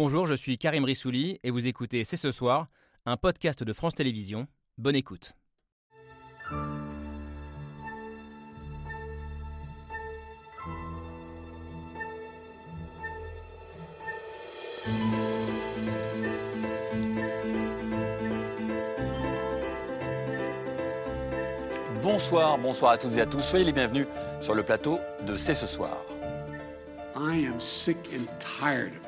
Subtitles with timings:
[0.00, 2.68] Bonjour, je suis Karim Rissouli et vous écoutez C'est ce soir,
[3.04, 4.46] un podcast de France Télévisions.
[4.76, 5.32] Bonne écoute.
[22.00, 23.40] Bonsoir, bonsoir à toutes et à tous.
[23.40, 24.06] Soyez les bienvenus
[24.40, 25.96] sur le plateau de C'est ce soir.
[27.16, 29.07] I am sick and tired of it.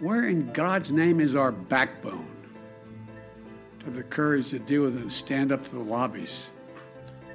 [0.00, 2.26] Where in God's name is our backbone?
[3.78, 6.50] To have the courage to deal with it and stand up to the lobbies?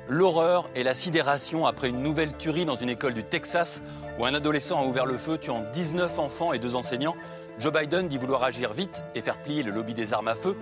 [0.10, 3.82] L'horreur et la sidération après une nouvelle tuerie dans une école du Texas
[4.20, 7.16] où un adolescent a ouvert le feu tuant 19 enfants et deux enseignants.
[7.60, 10.58] Joe Biden dit vouloir agir vite et faire plier le lobby des armes à feu.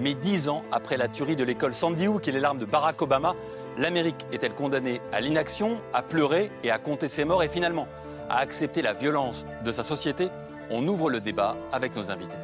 [0.00, 3.00] Mais dix ans après la tuerie de l'école Sandy Hook et les larmes de Barack
[3.00, 3.34] Obama,
[3.78, 7.88] l'Amérique est-elle condamnée à l'inaction, à pleurer et à compter ses morts et finalement
[8.28, 10.28] à accepter la violence de sa société?
[10.70, 12.36] On ouvre le débat avec nos invités.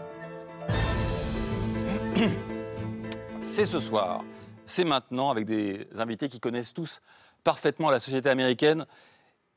[3.43, 4.25] C'est ce soir,
[4.65, 7.03] c'est maintenant avec des invités qui connaissent tous
[7.45, 8.87] parfaitement la société américaine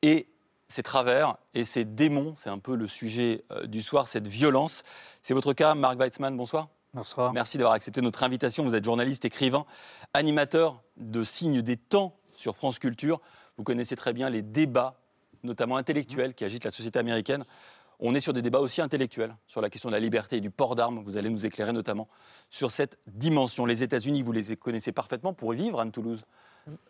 [0.01, 0.27] et
[0.67, 2.33] ses travers et ses démons.
[2.35, 4.83] C'est un peu le sujet euh, du soir, cette violence.
[5.23, 6.67] C'est votre cas, Marc Weitzman, bonsoir.
[6.93, 7.31] Bonsoir.
[7.31, 8.65] Merci d'avoir accepté notre invitation.
[8.65, 9.65] Vous êtes journaliste, écrivain,
[10.13, 13.21] animateur de Signes des Temps sur France Culture.
[13.57, 14.99] Vous connaissez très bien les débats,
[15.43, 17.45] notamment intellectuels, qui agitent la société américaine.
[17.99, 20.51] On est sur des débats aussi intellectuels, sur la question de la liberté et du
[20.51, 21.01] port d'armes.
[21.03, 22.07] Vous allez nous éclairer notamment
[22.49, 23.65] sur cette dimension.
[23.65, 26.23] Les États-Unis, vous les connaissez parfaitement pour y vivre, Anne-Toulouse.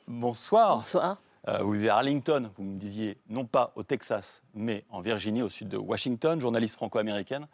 [0.08, 0.78] Bonsoir.
[0.78, 1.18] Bonsoir.
[1.48, 5.42] Euh, vous vivez à Arlington, vous me disiez, non pas au Texas, mais en Virginie,
[5.42, 7.48] au sud de Washington, journaliste franco-américaine.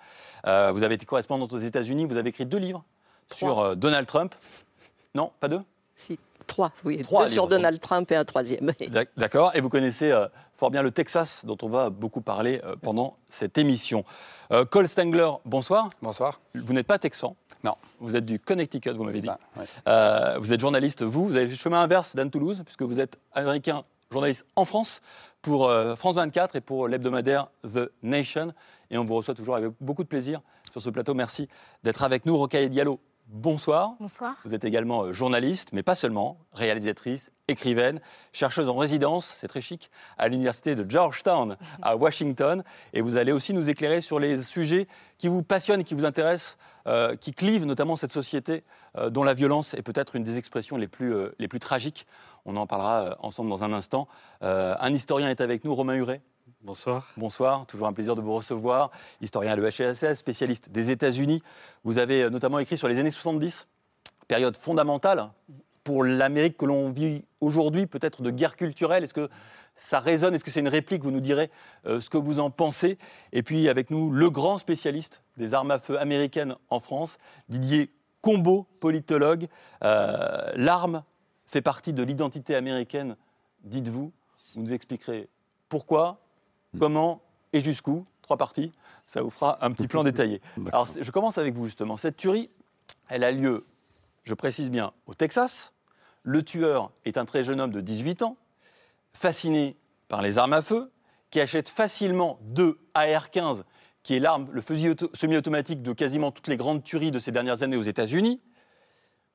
[0.47, 2.83] Euh, vous avez été correspondante aux États-Unis, vous avez écrit deux livres
[3.31, 4.33] sur euh, Donald Trump.
[5.13, 5.61] Non, pas deux?
[5.93, 6.17] Si,
[6.53, 6.97] trois, oui.
[7.03, 8.71] Trois Deux sur Donald Trump et un troisième.
[8.89, 12.61] D'ac- D'accord, et vous connaissez euh, fort bien le Texas, dont on va beaucoup parler
[12.63, 14.05] euh, pendant cette émission.
[14.51, 15.89] Euh, Cole Stengler, bonsoir.
[16.01, 16.39] Bonsoir.
[16.53, 17.75] Vous n'êtes pas texan, Non.
[17.99, 19.27] vous êtes du Connecticut, vous m'avez dit.
[19.27, 19.65] ça, ouais.
[19.87, 23.17] Euh, vous êtes journaliste, vous, vous avez le chemin inverse d'Anne Toulouse, puisque vous êtes
[23.33, 25.01] américain journaliste en France
[25.41, 28.53] pour euh, France 24 et pour l'hebdomadaire The Nation.
[28.91, 30.39] Et on vous reçoit toujours avec beaucoup de plaisir
[30.71, 31.15] sur ce plateau.
[31.15, 31.47] Merci
[31.83, 32.37] d'être avec nous.
[32.37, 33.95] Rocaille Diallo, bonsoir.
[33.99, 34.35] Bonsoir.
[34.45, 37.99] Vous êtes également euh, journaliste, mais pas seulement, réalisatrice, écrivaine,
[38.31, 42.63] chercheuse en résidence, c'est très chic, à l'université de Georgetown à Washington.
[42.93, 46.05] Et vous allez aussi nous éclairer sur les sujets qui vous passionnent et qui vous
[46.05, 46.57] intéressent,
[46.87, 48.63] euh, qui clivent notamment cette société
[48.97, 52.05] euh, dont la violence est peut-être une des expressions les plus, euh, les plus tragiques.
[52.45, 54.09] On en parlera ensemble dans un instant.
[54.41, 56.21] Un historien est avec nous, Romain Huret.
[56.65, 57.11] Bonsoir.
[57.17, 58.89] Bonsoir, toujours un plaisir de vous recevoir.
[59.19, 61.43] Historien à l'EHSS, spécialiste des États-Unis.
[61.83, 63.67] Vous avez euh, notamment écrit sur les années 70,
[64.29, 65.29] période fondamentale
[65.83, 69.03] pour l'Amérique que l'on vit aujourd'hui, peut-être de guerre culturelle.
[69.03, 69.27] Est-ce que
[69.75, 70.35] ça résonne?
[70.35, 71.03] Est-ce que c'est une réplique?
[71.03, 71.51] Vous nous direz
[71.85, 72.97] euh, ce que vous en pensez.
[73.33, 77.17] Et puis avec nous, le grand spécialiste des armes à feu américaines en France,
[77.49, 77.89] Didier
[78.21, 79.49] Combo, politologue.
[79.83, 81.03] Euh, L'arme
[81.45, 83.17] fait partie de l'identité américaine,
[83.65, 84.13] dites-vous.
[84.55, 85.27] Vous nous expliquerez
[85.67, 86.22] pourquoi,
[86.79, 87.21] comment
[87.53, 88.05] et jusqu'où.
[88.21, 88.71] Trois parties.
[89.05, 90.41] Ça vous fera un petit plan détaillé.
[90.71, 91.97] Alors, je commence avec vous justement.
[91.97, 92.49] Cette tuerie,
[93.09, 93.65] elle a lieu,
[94.23, 95.73] je précise bien, au Texas.
[96.23, 98.37] Le tueur est un très jeune homme de 18 ans,
[99.13, 99.75] fasciné
[100.07, 100.89] par les armes à feu,
[101.31, 103.63] qui achète facilement deux AR-15,
[104.03, 107.31] qui est l'arme, le fusil auto- semi-automatique de quasiment toutes les grandes tueries de ces
[107.31, 108.39] dernières années aux États-Unis.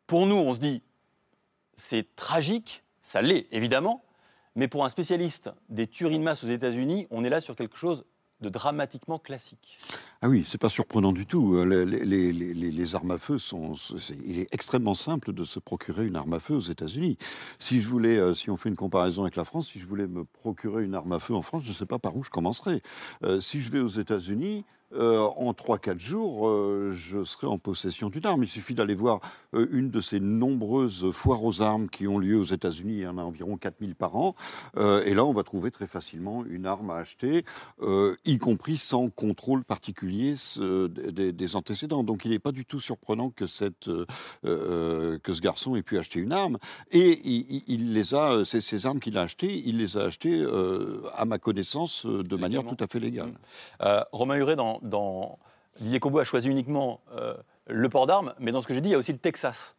[0.06, 0.82] Pour nous, on se dit,
[1.77, 4.03] c'est tragique, ça l'est évidemment,
[4.58, 7.76] mais pour un spécialiste des tueries de masse aux États-Unis, on est là sur quelque
[7.76, 8.04] chose
[8.41, 9.78] de dramatiquement classique.
[10.20, 11.54] Ah oui, c'est pas surprenant du tout.
[11.54, 13.74] Euh, Les, armes à feu sont.
[14.26, 17.18] il est extrêmement simple de se procurer une arme à feu aux États-Unis.
[17.58, 20.08] Si je voulais, euh, si on fait une comparaison avec la France, si je voulais
[20.08, 22.30] me procurer une arme à feu en France, je ne sais pas par où je
[22.30, 22.82] commencerais.
[23.24, 24.64] Euh, si je vais aux États-Unis,
[24.94, 28.43] euh, en 3-4 jours, euh, je serai en possession d'une arme.
[28.43, 29.21] Il suffit d'aller voir
[29.54, 32.93] euh, une de ces nombreuses foires aux armes qui ont lieu aux États-Unis.
[32.93, 34.34] Il y en a environ 4000 par an.
[34.77, 37.44] Et là, on va trouver très facilement une arme à acheter,
[38.25, 42.04] y compris sans contrôle particulier des, des antécédents.
[42.04, 43.89] Donc, il n'est pas du tout surprenant que, cette,
[44.42, 46.59] que ce garçon ait pu acheter une arme.
[46.91, 50.47] Et il, les a, ces, ces armes qu'il a achetées, il les a achetées,
[51.16, 53.33] à ma connaissance, de manière tout à fait légale.
[53.83, 55.39] Euh, Romain Huret, dans, dans...
[55.80, 57.34] Didier Combo a choisi uniquement euh,
[57.66, 59.75] le port d'armes, mais dans ce que j'ai dit, il y a aussi le Texas.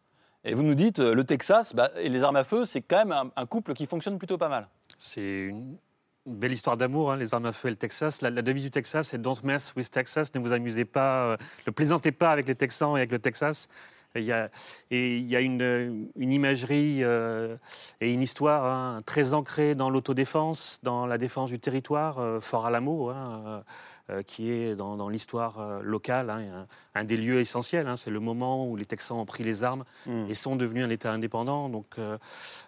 [0.46, 3.06] Et vous nous dites, euh, le Texas bah, et les armes à feu, c'est quand
[3.06, 4.70] même un, couple qui fonctionne plutôt pas mal.
[4.98, 5.76] C'est une
[6.26, 8.22] belle histoire d'amour, hein, les armes à feu et le Texas.
[8.22, 10.34] La, devise du Texas, c'est Don't mess with Texas.
[10.34, 11.38] Ne vous amusez pas, euh,
[11.68, 13.68] ne plaisantez pas avec les Texans et avec le Texas.
[14.16, 14.50] Il y a,
[14.90, 21.06] et il y a une, imagerie et une histoire hein, très ancrée dans l'autodéfense, dans
[21.06, 23.62] la défense du territoire, Fort Alamo, hein, euh,
[24.26, 26.66] qui est dans, dans l'histoire euh, locale hein,
[26.96, 27.88] un, un des lieux essentiels.
[27.88, 27.96] hein.
[27.98, 30.26] C'est le moment où les Texans ont pris les armes Mm.
[30.30, 31.70] et sont devenus un État indépendant.
[31.70, 32.18] Donc, euh,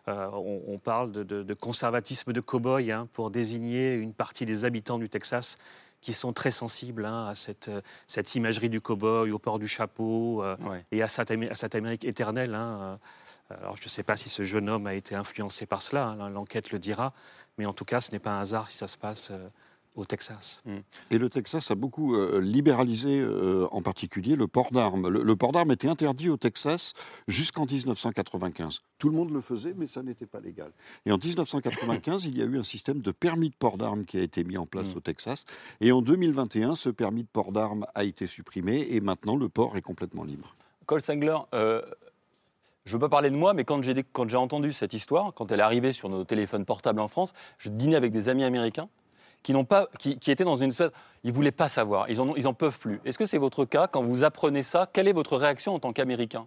[0.07, 4.45] euh, on, on parle de, de- de conservatisme de cow-boy hein, pour désigner une partie
[4.45, 5.57] des habitants du Texas
[6.01, 9.67] qui sont très sensibles hein, à cette, euh, cette imagerie du cow-boy, au port du
[9.67, 10.83] chapeau euh, Ouais.
[10.91, 12.55] et à cette, à cette Amérique éternelle.
[12.55, 12.99] hein.
[13.51, 16.05] Euh, Alors, je ne sais pas si ce jeune homme a été influencé par cela,
[16.19, 17.13] hein, l'enquête le dira,
[17.57, 19.47] mais en tout cas, ce n'est pas un hasard si ça se passe euh,
[19.95, 20.61] au Texas.
[21.09, 25.09] Et le Texas a beaucoup euh, libéralisé, euh, en particulier, le port d'armes.
[25.09, 26.93] Le, le port d'armes était interdit au Texas
[27.27, 28.79] jusqu'en 1995.
[28.97, 30.71] Tout le monde le faisait, mais ça n'était pas légal.
[31.05, 34.17] Et en 1995, il y a eu un système de permis de port d'armes qui
[34.17, 34.97] a été mis en place Mm.
[34.97, 35.45] au Texas.
[35.81, 39.75] Et en 2021, ce permis de port d'armes a été supprimé et maintenant le port
[39.77, 40.55] est complètement libre.
[40.85, 41.81] Cole Sangler, euh,
[42.85, 44.93] je ne veux pas parler de moi, mais quand j'ai dé- quand j'ai entendu cette
[44.93, 48.29] histoire, quand elle est arrivée sur nos téléphones portables en France, je dînais avec des
[48.29, 48.89] amis américains
[49.43, 50.91] qui, n'ont pas, qui, qui étaient dans une espèce...
[51.23, 52.99] Ils ne voulaient pas savoir, ils en, ont- ils en peuvent plus.
[53.05, 55.93] Est-ce que c'est votre cas Quand vous apprenez ça, quelle est votre réaction en tant
[55.93, 56.45] qu'Américain?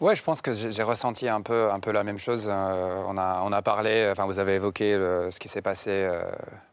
[0.00, 2.46] Ouais, je pense que j'ai ressenti un peu, un peu la même chose.
[2.48, 5.90] Euh, on, a, on a parlé, enfin, vous avez évoqué le- ce qui s'est passé
[5.90, 6.22] euh,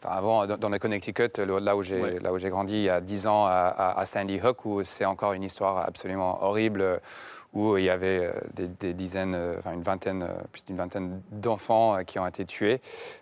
[0.04, 2.20] enfin, avant dans, dans le Connecticut, le- là où j'ai Ouais.
[2.20, 4.84] là où j'ai grandi il y a 10 ans à, à- à Sandy Hook, où
[4.84, 7.02] c'est encore une histoire absolument horrible,
[7.56, 10.76] où il y avait euh, des, des dizaines, euh, enfin une vingtaine, euh, plus d'une
[10.78, 12.82] vingtaine d'enfants qui ont été tués.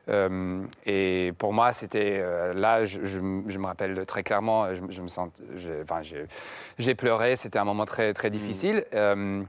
[0.10, 2.22] Euh, et pour moi, c'était
[2.54, 6.02] là, je, je m- je me rappelle très clairement, je, je me sens, j'ai- enfin,
[6.02, 6.26] j'ai
[6.80, 7.36] j'ai pleuré.
[7.36, 8.84] C'était un moment très très difficile.
[8.94, 9.44] Euh,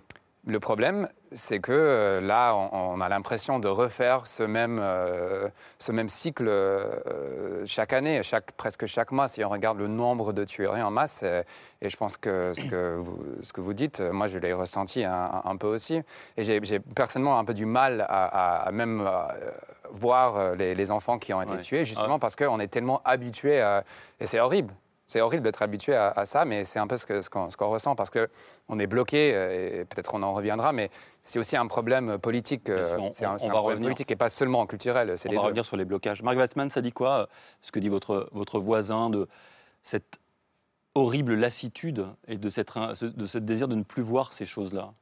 [0.46, 5.48] le problème, c'est que euh, là, on, on a l'impression de refaire ce même, euh,
[5.78, 9.26] ce même cycle euh, chaque année, chaque, presque chaque mois.
[9.28, 12.96] Si on regarde le nombre de tueries en masse, et je pense que ce que
[12.96, 16.02] vous, ce que vous dites, moi, je l'ai ressenti un, un peu aussi.
[16.36, 19.08] Et j'ai personnellement un peu du mal à, à- à même
[19.90, 21.60] voir les, les enfants qui ont été Ouais.
[21.60, 23.84] tués, justement parce qu'on est tellement habitué à...
[24.20, 24.72] Et c'est horrible.
[25.06, 27.94] C'est horrible d'être habitué à, à ça, mais c'est un peu ce qu'on ce ressent
[27.94, 30.90] parce qu'on est bloqué, euh, et peut-être on en reviendra, mais
[31.22, 32.70] c'est aussi un problème politique.
[32.70, 33.88] Euh, on- C'est un, on c'est un va problème revenir.
[33.88, 35.10] politique et pas seulement culturel.
[35.10, 35.46] On les va deux.
[35.46, 36.22] revenir sur les blocages.
[36.22, 37.26] Marc Watzmann, ça dit quoi euh,
[37.60, 39.28] Ce que dit votre, votre voisin de
[39.82, 40.18] cette
[40.94, 42.72] horrible lassitude et de, cette,
[43.02, 44.92] de ce désir de ne plus voir ces choses-là?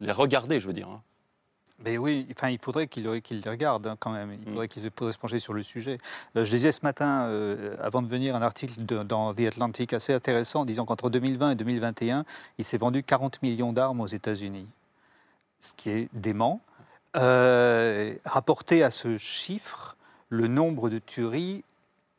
[0.00, 0.88] Les regarder, je veux dire.
[0.88, 1.02] hein.
[1.84, 4.32] Mais oui, enfin, il faudrait qu'il qu'il les regarde hein, quand même.
[4.32, 4.50] Il Mm.
[4.52, 5.98] faudrait qu'il se, pencher sur le sujet.
[6.36, 9.92] Euh, je lisais ce matin, euh, avant de venir, un article de- dans The Atlantic
[9.92, 12.24] assez intéressant disant qu'entre 2020 et 2021,
[12.58, 14.66] il s'est vendu 40 millions d'armes aux États-Unis.
[15.60, 16.60] Ce qui est dément.
[17.16, 19.96] Euh, rapporté à ce chiffre,
[20.30, 21.62] le nombre de tueries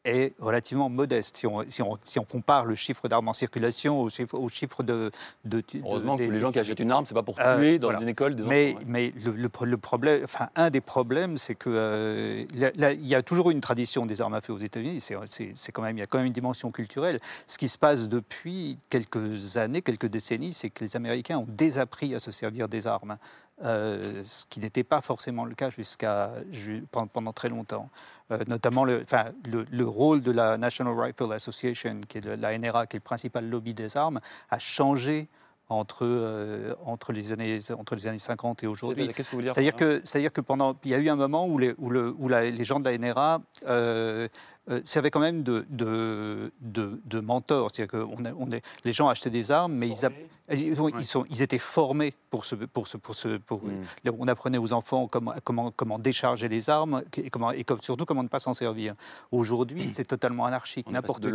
[0.05, 1.37] est relativement modeste.
[1.37, 4.49] Si on, si on- si on compare le chiffre d'armes en circulation au chiffre, au
[4.49, 5.11] chiffre de,
[5.45, 7.79] de Heureusement que des- les gens qui achètent une arme, c'est pas pour Euh, tuer
[7.79, 8.01] dans voilà.
[8.01, 8.79] une école des mais, enfants.
[8.79, 8.85] ouais.
[8.87, 13.15] mais le, le pro- le problème, enfin, un des problèmes, c'est que euh, il y
[13.15, 14.99] a toujours une tradition des armes à feu aux États-Unis.
[14.99, 17.19] C'est, c'est- c'est quand même, il y a quand même une dimension culturelle.
[17.47, 22.13] Ce qui se passe depuis quelques années, quelques décennies, c'est que les Américains ont désappris
[22.15, 23.17] à se servir des armes.
[23.63, 27.89] Euh, ce qui n'était pas forcément le cas jusqu'à ju- pendant, pendant très longtemps.
[28.31, 32.57] Euh, notamment le, enfin, le, le rôle de la National Rifle Association, qui est la
[32.57, 35.27] NRA, qui est le principal lobby des armes, a changé
[35.69, 39.05] entre, euh, entre, les, années, entre les années 50 et aujourd'hui.
[39.07, 41.09] C'est- Qu'est-ce que vous voulez dire C'est-à-dire que, c'est-à-dire que pendant, il y a eu
[41.09, 44.27] un moment où les, où le, où la- les gens de la NRA euh,
[44.69, 47.71] euh, servaient quand même de, de, de, de mentors.
[47.71, 50.09] C'est-à-dire que on a- on est- les gens achetaient des armes, mais ils, a-
[50.51, 54.09] ils, ils sont, ils étaient formés pour ce, pour ce, pour ce, pour, Mm.
[54.19, 58.05] on apprenait aux enfants comment, comment, comment décharger les armes et, comment, et comme- surtout
[58.05, 58.95] comment ne pas s'en servir.
[59.31, 60.89] Aujourd'hui, c'est totalement anarchique.
[60.89, 61.27] N'importe qui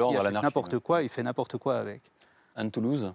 [0.43, 0.81] n'importe ouais.
[0.81, 2.03] quoi et fait n'importe quoi avec.
[2.57, 3.13] Anne Toulouse?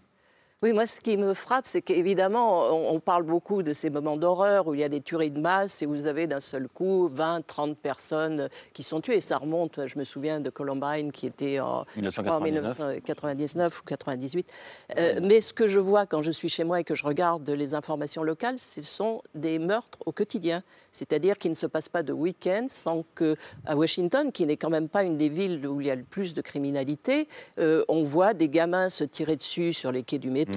[0.64, 4.16] Oui, moi, ce qui me frappe, c'est qu'évidemment, on, on parle beaucoup de ces moments
[4.16, 7.10] d'horreur où il y a des tueries de masse et vous avez d'un seul coup
[7.12, 9.20] 20, 30 personnes qui sont tuées.
[9.20, 12.80] Ça remonte, je me souviens de Columbine qui était en, je crois, en 1999.
[12.80, 14.50] 1999 ou 98.
[14.98, 17.50] Euh, mais ce que je vois quand je suis chez moi et que je regarde
[17.50, 20.64] les informations locales, ce sont des meurtres au quotidien.
[20.94, 24.70] C'est-à-dire qu'il ne se passe pas de week-end sans que, à Washington, qui n'est quand
[24.70, 27.28] même pas une des villes où il y a le plus de criminalité,
[27.60, 30.53] euh, on voit des gamins se tirer dessus sur les quais du métro,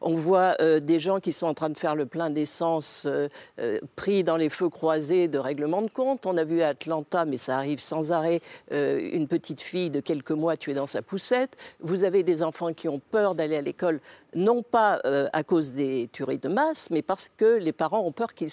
[0.00, 3.28] on voit euh, des gens qui sont en train de faire le plein d'essence euh,
[3.60, 6.26] euh, pris dans les feux croisés de règlement de compte.
[6.26, 10.30] On a vu à Atlanta, mais ça arrive sans arrêt, une petite fille de quelques
[10.30, 11.56] mois tuée dans sa poussette.
[11.80, 14.00] Vous avez des enfants qui ont peur d'aller à l'école,
[14.34, 15.00] non pas
[15.32, 18.50] à cause des tueries de masse, mais parce que les parents ont peur qu'ils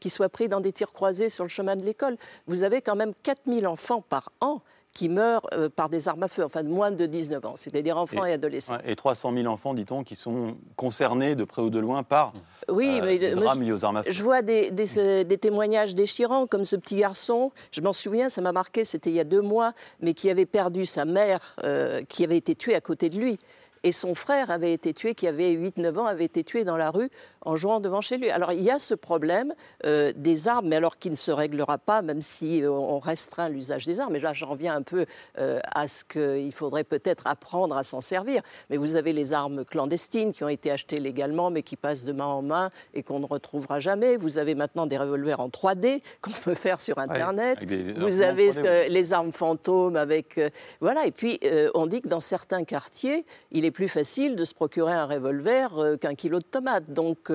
[0.00, 2.16] qu'ils soient pris dans des tirs croisés sur le chemin de l'école.
[2.46, 4.62] Vous avez quand même 4000 enfants par an
[4.98, 7.96] qui meurent euh, par des armes à feu, enfin de moins de 19 ans, c'est-à-dire
[7.96, 8.78] enfants et, adolescents.
[8.84, 12.32] Et 300 000 enfants, dit-on, qui sont concernés de près ou de loin par
[12.68, 14.10] oui, euh, mais, des drames liés aux armes à feu.
[14.10, 18.40] Je vois des, des, des témoignages déchirants, comme ce petit garçon, je m'en souviens, ça
[18.40, 22.02] m'a marqué, c'était il y a deux mois, mais qui avait perdu sa mère, euh,
[22.08, 23.38] qui avait été tuée à côté de lui.
[23.84, 26.90] Et son frère avait été tué, qui avait 8-9 ans, avait été tué dans la
[26.90, 27.08] rue
[27.48, 28.30] en jouant devant chez lui.
[28.30, 29.54] Alors il y a ce problème
[29.86, 33.48] euh, des armes, mais alors qui ne se réglera pas, même si euh, on restreint
[33.48, 34.14] l'usage des armes.
[34.16, 35.06] Et là, j'en reviens un peu
[35.38, 38.42] euh, à ce qu'il faudrait peut-être apprendre à s'en servir.
[38.68, 42.12] Mais vous avez les armes clandestines qui ont été achetées légalement, mais qui passent de
[42.12, 44.18] main en main et qu'on ne retrouvera jamais.
[44.18, 47.58] Vous avez maintenant des revolvers en 3D qu'on peut faire sur Internet.
[47.96, 48.50] vous avez
[48.90, 50.38] les armes fantômes avec...
[50.80, 51.40] voilà, et puis
[51.74, 55.96] on dit que dans certains quartiers, il est plus facile de se procurer un revolver
[56.00, 56.90] qu'un kilo de tomates.
[56.90, 57.30] Donc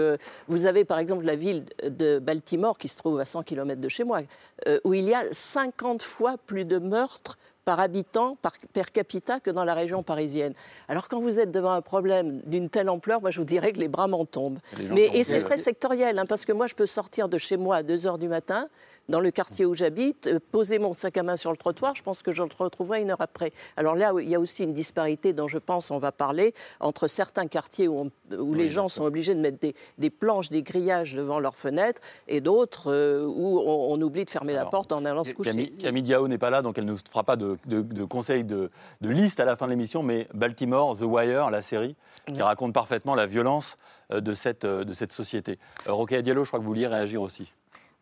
[0.47, 3.89] vous avez par exemple la ville de Baltimore, qui se trouve à 100 km de
[3.89, 4.21] chez moi,
[4.67, 9.39] euh, où il y a 50 fois plus de meurtres par habitant, par per capita,
[9.39, 10.53] que dans la région parisienne.
[10.87, 13.79] Alors quand vous êtes devant un problème d'une telle ampleur, moi je vous dirais que
[13.79, 14.59] les bras m'en tombent.
[14.91, 17.77] Mais, et c'est très sectoriel, hein, parce que moi je peux sortir de chez moi
[17.77, 18.67] à 2 h du matin,
[19.09, 22.03] dans le quartier où j'habite, euh, poser mon sac à main sur le trottoir, je
[22.03, 23.51] pense que je le retrouverai une heure après.
[23.77, 27.07] Alors là, il y a aussi une disparité dont je pense on va parler entre
[27.07, 29.57] certains quartiers où, où les gens sont obligés de mettre
[29.97, 34.53] des, planches, des grillages devant leurs fenêtres et d'autres euh, où on, oublie de fermer
[34.53, 35.69] la porte en allant se coucher.
[35.79, 38.69] Camille, Diao n'est pas là, donc elle ne fera pas de, de, conseils de,
[39.01, 41.95] liste à la fin de l'émission, mais Baltimore, The Wire, la série,
[42.27, 43.77] qui raconte parfaitement la violence
[44.11, 45.59] euh, de cette, de cette société.
[45.85, 47.51] Roquet Diallo, je crois que vous vouliez réagir aussi.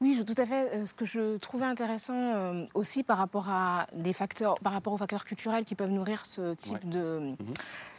[0.01, 0.75] Oui, tout à fait.
[0.75, 4.93] Euh, ce que je trouvais intéressant euh, aussi par rapport à des facteurs, par rapport
[4.93, 7.36] aux facteurs culturels qui peuvent nourrir ce type de, mhm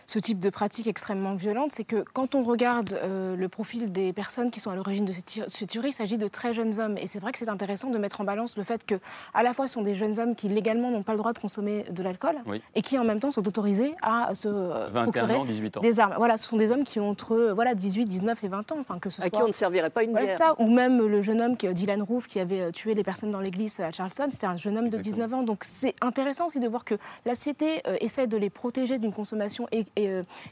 [0.06, 4.12] ce type de pratique extrêmement violente, c'est que quand on regarde euh, le profil des
[4.12, 6.96] personnes qui sont à l'origine de ce tuerie, il s'agit de très jeunes hommes.
[6.98, 8.96] Et c'est vrai que c'est intéressant de mettre en balance le fait que,
[9.34, 11.38] à la fois, ce sont des jeunes hommes qui légalement n'ont pas le droit de
[11.38, 12.36] consommer de l'alcool
[12.74, 14.48] et qui en même temps sont autorisés à se
[14.90, 15.38] procurer
[15.80, 16.14] des armes.
[16.16, 18.98] Voilà, ce sont des hommes qui ont entre voilà 18, 19 et 20 ans, enfin
[18.98, 19.26] que ce soit.
[19.26, 20.28] À qui on ne servirait pas une bière.
[20.28, 23.30] ça, ou même le jeune homme qui, Dylan Roof qui avait euh, tué les personnes
[23.30, 25.42] dans l'église à Charleston, c'était un jeune homme de 19 ans.
[25.42, 26.94] Donc c'est intéressant aussi de voir que
[27.24, 29.84] la société euh, essaie de les protéger d'une consommation et, euh,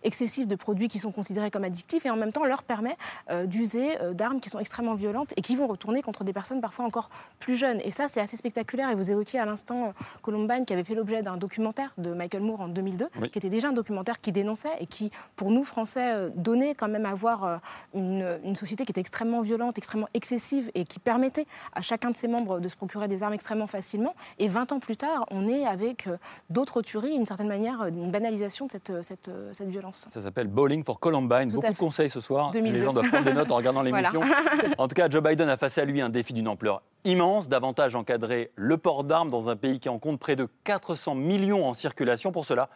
[0.03, 2.97] excessive de produits qui sont considérés comme addictifs et en même temps leur permet
[3.31, 6.61] euh, d'user euh, d'armes qui sont extrêmement violentes et qui vont retourner contre des personnes
[6.61, 7.81] parfois encore plus jeunes.
[7.85, 8.91] Et ça, c'est assez spectaculaire.
[8.91, 9.93] Et vous évoquiez à l'instant
[10.23, 13.69] Columbine qui avait fait l'objet d'un documentaire de Michael Moore en 2002, qui était déjà
[13.69, 17.61] un documentaire qui dénonçait et qui, pour nous, Français, donnait quand même à voir
[17.95, 22.17] une, une société qui était extrêmement violente, extrêmement excessive et qui permettait à chacun de
[22.17, 24.15] ses membres de se procurer des armes extrêmement facilement.
[24.39, 26.09] Et 20 ans plus tard, on est avec
[26.51, 30.07] d'autres tueries, d'une certaine manière, une banalisation de cette, cette, cette violence.
[30.11, 31.51] Ça s'appelle Bowling for Columbine.
[31.51, 32.51] Beaucoup de conseils ce soir.
[32.53, 34.21] Les gens doivent prendre des notes en regardant l'émission.
[34.79, 37.95] En tout cas, Joe Biden a face à lui un défi d'une ampleur immense, davantage
[37.95, 41.75] encadrer le port d'armes dans un pays qui en compte près de 400 millions en
[41.75, 42.31] circulation.
[42.31, 42.69] Pour cela,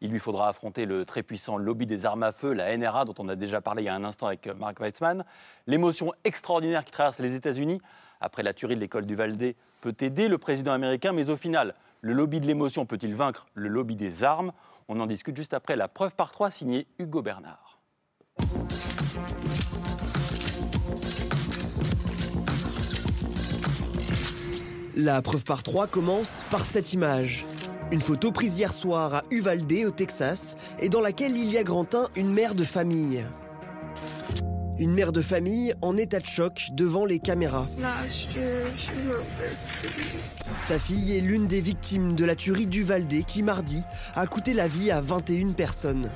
[0.00, 3.14] il lui faudra affronter le très puissant lobby des armes à feu, la NRA, dont
[3.18, 5.24] on a déjà parlé il y a un instant avec Mark Weitzman.
[5.66, 7.80] L'émotion extraordinaire qui traverse les États-Unis
[8.20, 11.74] après la tuerie de l'école du Valdé peut aider le président américain, mais au final,
[12.00, 14.52] le lobby de l'émotion peut-il vaincre le lobby des armes?
[14.88, 17.80] On en discute juste après la preuve par trois signée Hugo Bernard.
[24.94, 27.46] La preuve par trois commence par cette image.
[27.92, 31.62] Une photo prise hier soir à Uvalde, au Texas, et dans laquelle il y a
[31.62, 33.24] Grantin, une mère de famille.
[34.78, 37.68] Une mère de famille en état de choc devant les caméras.
[40.62, 43.82] Sa fille est l'une des victimes de la tuerie du Valdé qui, mardi,
[44.14, 46.10] a coûté la vie à 21 personnes.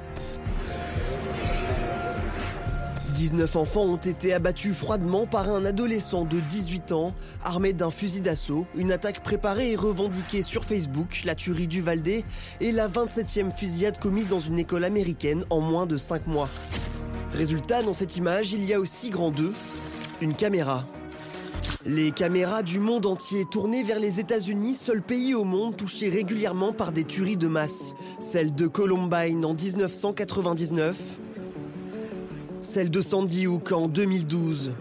[3.14, 8.20] 19 enfants ont été abattus froidement par un adolescent de 18 ans, armé d'un fusil
[8.20, 12.24] d'assaut, une attaque préparée et revendiquée sur Facebook, la tuerie du Valdé
[12.60, 16.48] et la 27e fusillade commise dans une école américaine en moins de 5 mois.
[17.36, 19.52] Résultat, dans cette image, il y a aussi grand 2,
[20.22, 20.86] une caméra.
[21.84, 26.72] Les caméras du monde entier tournées vers les États-Unis, seul pays au monde touché régulièrement
[26.72, 27.94] par des tueries de masse.
[28.20, 30.96] Celle de Columbine en 1999,
[32.62, 34.72] celle de Sandy Hook en 2012,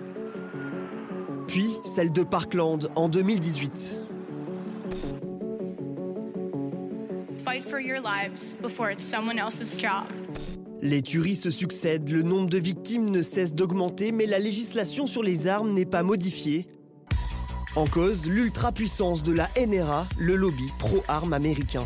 [1.48, 4.00] puis celle de Parkland en 2018.
[7.44, 10.06] Fight for your lives before it's someone else's job.
[10.82, 15.24] Les tueries se succèdent, le nombre de victimes ne cesse d'augmenter, mais la législation sur
[15.24, 16.68] les armes n'est pas modifiée.
[17.76, 21.86] En cause, l'ultra-puissance de la NRA, le lobby pro-armes américain.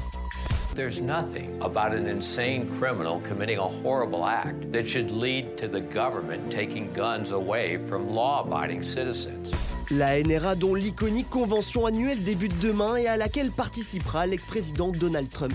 [0.76, 5.82] There's nothing about an insane criminal committing a horrible act that should lead to the
[5.82, 9.52] government taking guns away from law-abiding citizens.
[9.92, 15.54] La NRA dont l'iconique convention annuelle débute demain et à laquelle participera l'ex-président Donald Trump.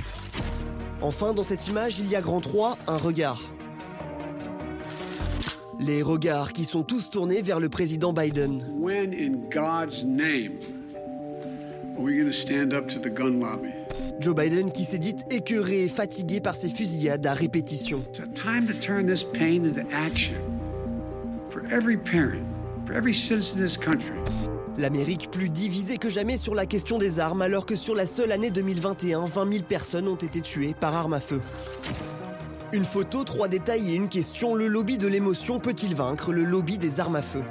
[1.04, 3.42] Enfin, dans cette image, il y a grand 3, un regard.
[5.78, 8.64] Les regards qui sont tous tournés vers le président Biden.
[8.80, 10.52] When in God's name
[11.94, 13.68] are we going to stand up to the gun lobby?
[14.18, 17.99] Joe Biden qui s'est dit écœuré et fatigué par ces fusillades à répétition.
[17.99, 20.40] It's time to turn this pain into action
[21.50, 22.46] for every parent,
[22.87, 24.16] for every citizen of this country.
[24.76, 28.33] L'Amérique plus divisée que jamais sur la question des armes alors que sur la seule
[28.33, 31.40] année 2021, 20 000 personnes ont été tuées par arme à feu.
[32.73, 34.57] Une photo, trois détails et une question.
[34.57, 37.45] Le lobby de l'émotion peut-il vaincre le lobby des armes à feu?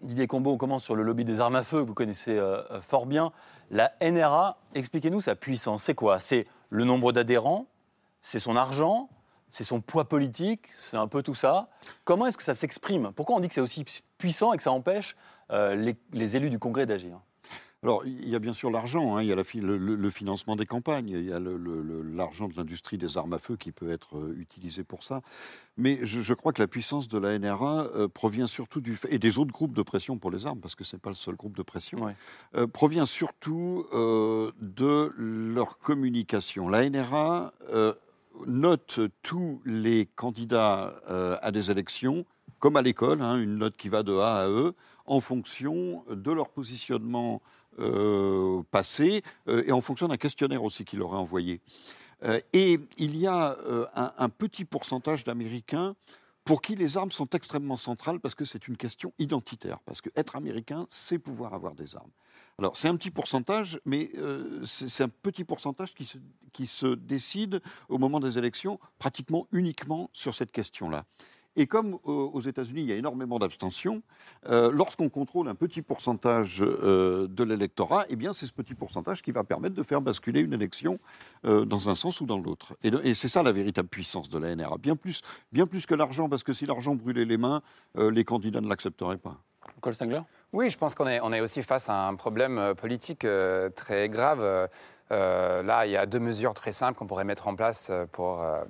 [0.00, 2.62] Didier Combo, on commence sur le lobby des armes à feu, que vous connaissez euh,
[2.70, 3.30] euh, fort bien.
[3.70, 5.82] La NRA, expliquez-nous sa puissance.
[5.82, 6.20] C'est quoi?
[6.20, 7.66] C'est le nombre d'adhérents?
[8.22, 9.10] C'est son argent?
[9.50, 10.68] C'est son poids politique?
[10.72, 11.68] C'est un peu tout ça.
[12.04, 13.12] Comment est-ce que ça s'exprime?
[13.14, 13.84] Pourquoi on dit que c'est aussi
[14.16, 15.14] puissant et que ça empêche
[15.50, 17.20] les, les élus du Congrès d'agir
[17.82, 20.56] Alors, il y a bien sûr l'argent, hein, il y a la fi- le, financement
[20.56, 24.16] des campagnes, il y a l'argent de l'industrie des armes à feu qui peut être
[24.18, 25.20] euh, utilisé pour ça.
[25.76, 29.14] Mais je, je crois que la puissance de la NRA euh, provient surtout du fait,
[29.14, 31.14] et des autres groupes de pression pour les armes, parce que ce n'est pas le
[31.14, 32.16] seul groupe de pression, Ouais.
[32.56, 36.68] euh, provient surtout euh, de leur communication.
[36.68, 37.94] La NRA euh,
[38.46, 42.24] note tous les candidats euh, à des élections,
[42.58, 44.74] comme à l'école, hein, une note qui va de A à E,
[45.08, 47.42] en fonction de leur positionnement
[47.80, 51.60] euh, passé euh, et en fonction d'un questionnaire aussi qu'il leur a envoyé.
[52.24, 53.56] Euh, et il y a
[53.94, 55.94] un, un petit pourcentage d'Américains
[56.42, 59.78] pour qui les armes sont extrêmement centrales parce que c'est une question identitaire.
[59.84, 62.10] Parce que être américain, c'est pouvoir avoir des armes.
[62.58, 64.10] Alors c'est un petit pourcentage, mais
[64.64, 66.18] c'est c'est un petit pourcentage qui se,
[66.52, 71.04] qui se décide au moment des élections pratiquement uniquement sur cette question-là.
[71.58, 74.00] Et comme euh, aux États-Unis, il y a énormément d'abstention,
[74.48, 79.22] euh, lorsqu'on contrôle un petit pourcentage euh, de l'électorat, eh bien, c'est ce petit pourcentage
[79.22, 81.00] qui va permettre de faire basculer une élection
[81.44, 82.76] euh, dans un sens ou dans l'autre.
[82.84, 84.78] Et, c'est ça la véritable puissance de la NRA.
[84.78, 87.60] Bien plus, bien plus que l'argent, parce que si l'argent brûlait les mains,
[87.96, 89.36] euh, les candidats ne l'accepteraient pas.
[89.80, 90.20] Cole Stengler?
[90.52, 94.08] Oui, je pense qu'on est, on est aussi face à un problème politique euh, très
[94.08, 94.68] grave.
[95.10, 98.62] Là, il y a deux mesures très simples qu'on pourrait mettre en place pour, euh,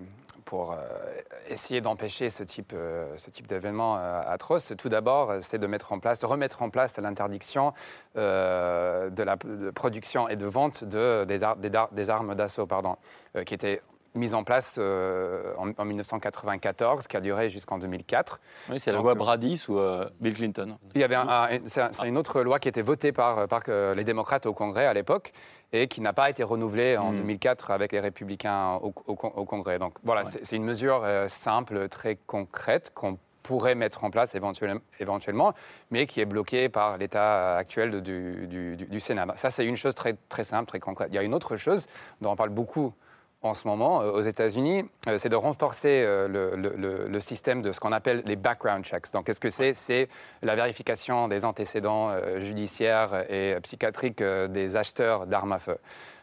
[0.49, 0.77] pour euh,
[1.51, 4.73] essayer d'empêcher ce type, euh, type d'événement euh, atroce.
[4.79, 7.75] Tout d'abord, c'est de mettre en place, remettre en place l'interdiction
[8.15, 9.37] de la
[9.75, 12.97] production et de vente de, des, armes d'assaut, pardon,
[13.45, 13.83] qui était
[14.19, 18.41] mise en place euh, en, en 1994, qui a duré jusqu'en 2004.
[18.71, 20.77] Oui, c'est la loi euh, Brady sous euh, Bill Clinton.
[20.95, 23.49] Il y avait un- un- c'est un- c'est une autre loi qui était votée par,
[23.49, 25.33] par les démocrates au Congrès à l'époque
[25.73, 27.17] et qui n'a pas été renouvelée en Mm.
[27.19, 29.79] 2004 avec les républicains au, au Con- au Congrès.
[29.79, 34.35] Donc voilà, c'est c'est une mesure euh, simple, très concrète qu'on pourrait mettre en place
[34.35, 35.55] éventuellement, éventuellement,
[35.91, 39.27] mais qui est bloquée par l'état actuel du- du- du Sénat.
[39.37, 41.09] Ça, c'est une chose très, très simple, très concrète.
[41.13, 41.87] Il y a une autre chose
[42.21, 42.93] dont on parle beaucoup
[43.43, 47.21] en ce moment euh, aux États-Unis, euh, c'est de renforcer euh, le, le- le- le
[47.21, 49.13] système de ce qu'on appelle les background checks.
[49.13, 49.75] Donc, qu'est-ce que c'est?
[49.75, 50.09] C'est
[50.43, 55.79] la vérification des antécédents judiciaires et psychiatriques des acheteurs d'armes à feu.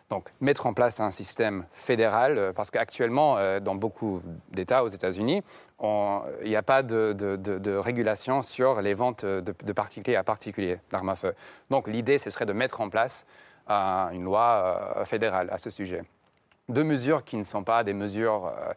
[0.09, 5.41] Donc, mettre en place un système fédéral, parce qu'actuellement, dans beaucoup d'États aux États-Unis,
[5.81, 10.15] il n'y a pas de, de- de- de régulation sur les ventes de, de particulier
[10.15, 11.33] à particulier d'armes à feu.
[11.69, 13.25] Donc, l'idée, ce serait de mettre en place
[13.69, 16.03] euh, une loi euh, fédérale à ce sujet
[16.69, 18.73] deux mesures qui ne sont pas des mesures euh,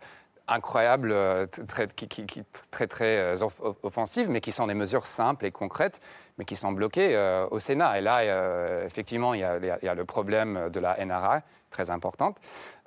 [0.47, 4.75] incroyables, euh, très, qui, qui- très, très euh, off- off- offensives, mais qui sont des
[4.75, 6.01] mesures simples et concrètes,
[6.39, 7.17] mais qui sont bloquées
[7.51, 7.99] au Sénat.
[7.99, 11.41] Et là, effectivement, il y a- il y a le problème de la NRA,
[11.71, 12.37] très importante.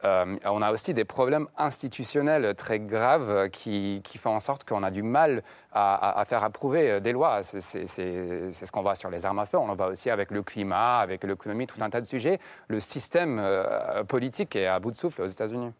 [0.03, 4.83] Euh, on a aussi des problèmes institutionnels très graves qui, qui font en sorte qu'on
[4.83, 7.43] a du mal à, à- faire approuver euh, des lois.
[7.43, 9.57] C'est ce qu'on voit sur les armes à feu.
[9.57, 12.39] On le voit aussi avec le climat, avec l'économie, tout un tas de sujets.
[12.67, 15.71] Le système euh, politique est à bout de souffle aux États-Unis.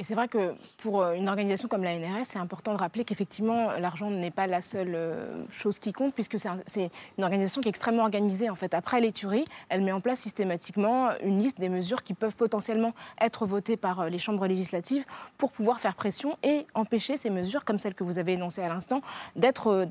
[0.00, 3.04] Et c'est vrai que pour euh, une organisation comme la NRS, c'est important de rappeler
[3.04, 7.24] qu'effectivement, l'argent n'est pas la seule euh, chose qui compte, puisque c'est un- c'est une
[7.24, 8.48] organisation qui est extrêmement organisée.
[8.48, 12.14] En fait, après les tueries, elle met en place systématiquement une liste des mesures qui
[12.14, 15.04] peuvent potentiellement être votées par euh, les chambres législatives
[15.36, 18.68] pour pouvoir faire pression et empêcher ces mesures, comme celles que vous avez énoncées à
[18.68, 19.02] l'instant,
[19.34, 19.86] d'être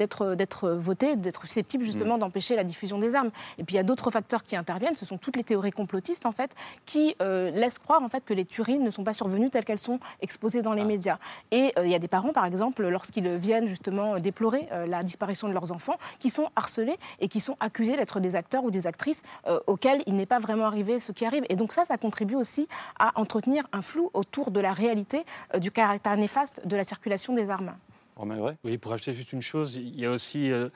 [0.76, 3.32] votées, d'être susceptibles justement d'empêcher la diffusion des armes.
[3.58, 4.96] Et puis il y a d'autres facteurs qui interviennent.
[4.96, 6.52] Ce sont toutes les théories complotistes en fait
[6.86, 9.78] qui euh, laissent croire en fait que les tueries ne sont pas survenues telles qu'elles
[9.78, 11.18] sont exposées dans les médias.
[11.52, 15.04] Et euh, il y a des parents par exemple lorsqu'ils viennent justement déplorer euh, la
[15.04, 18.72] disparition de leurs enfants qui sont harcelés et qui sont accusés d'être des acteurs ou
[18.72, 21.44] des actrices euh, auxquels il n'est pas vraiment arrivé ce qui arrive.
[21.50, 22.68] Et donc ça, ça contribue aussi
[23.00, 27.34] à entretenir un flou autour de la réalité euh, du caractère néfaste de la circulation
[27.34, 27.76] des armes.
[28.64, 30.70] Oui, pour ajouter juste une chose, il y a aussi euh,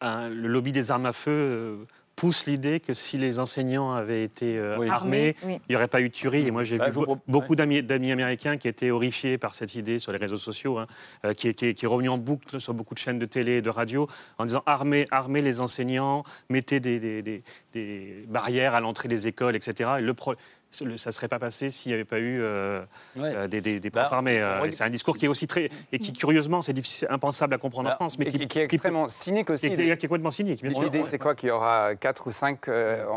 [0.00, 1.76] un- le lobby des armes à feu euh,
[2.20, 4.90] pousse l'idée que si les enseignants avaient été euh, Oui.
[4.90, 5.54] armés, oui.
[5.54, 6.46] il n'y aurait pas eu de tuerie.
[6.46, 9.74] Et moi, j'ai Bah, vu vous beaucoup d'amis d'amis américains qui étaient horrifiés par cette
[9.74, 10.86] idée sur les réseaux sociaux, hein,
[11.24, 13.24] euh, qui, est- qui est- qui est revenu en boucle sur beaucoup de chaînes de
[13.24, 14.06] télé et de radio,
[14.36, 19.26] en disant armez, armez les enseignants, mettez des, des- des- des barrières à l'entrée des
[19.26, 19.88] écoles, etc.
[20.00, 20.36] Et le pro- le-
[20.72, 22.80] ça ne serait pas passé s'il n'y avait pas eu euh,
[23.16, 23.32] Ouais.
[23.34, 24.40] euh, des, des, des Bah, profs armés.
[24.40, 25.68] euh, on et c'est un discours qui est aussi très.
[25.92, 26.74] et qui, curieusement, c'est
[27.10, 29.68] impensable à comprendre Bah, en France, mais Et qui, qui est extrêmement cynique aussi.
[29.70, 30.62] qui, qui est complètement cynique.
[30.62, 32.68] L'idée, c'est quoi Qu'il y aura 4 ou 5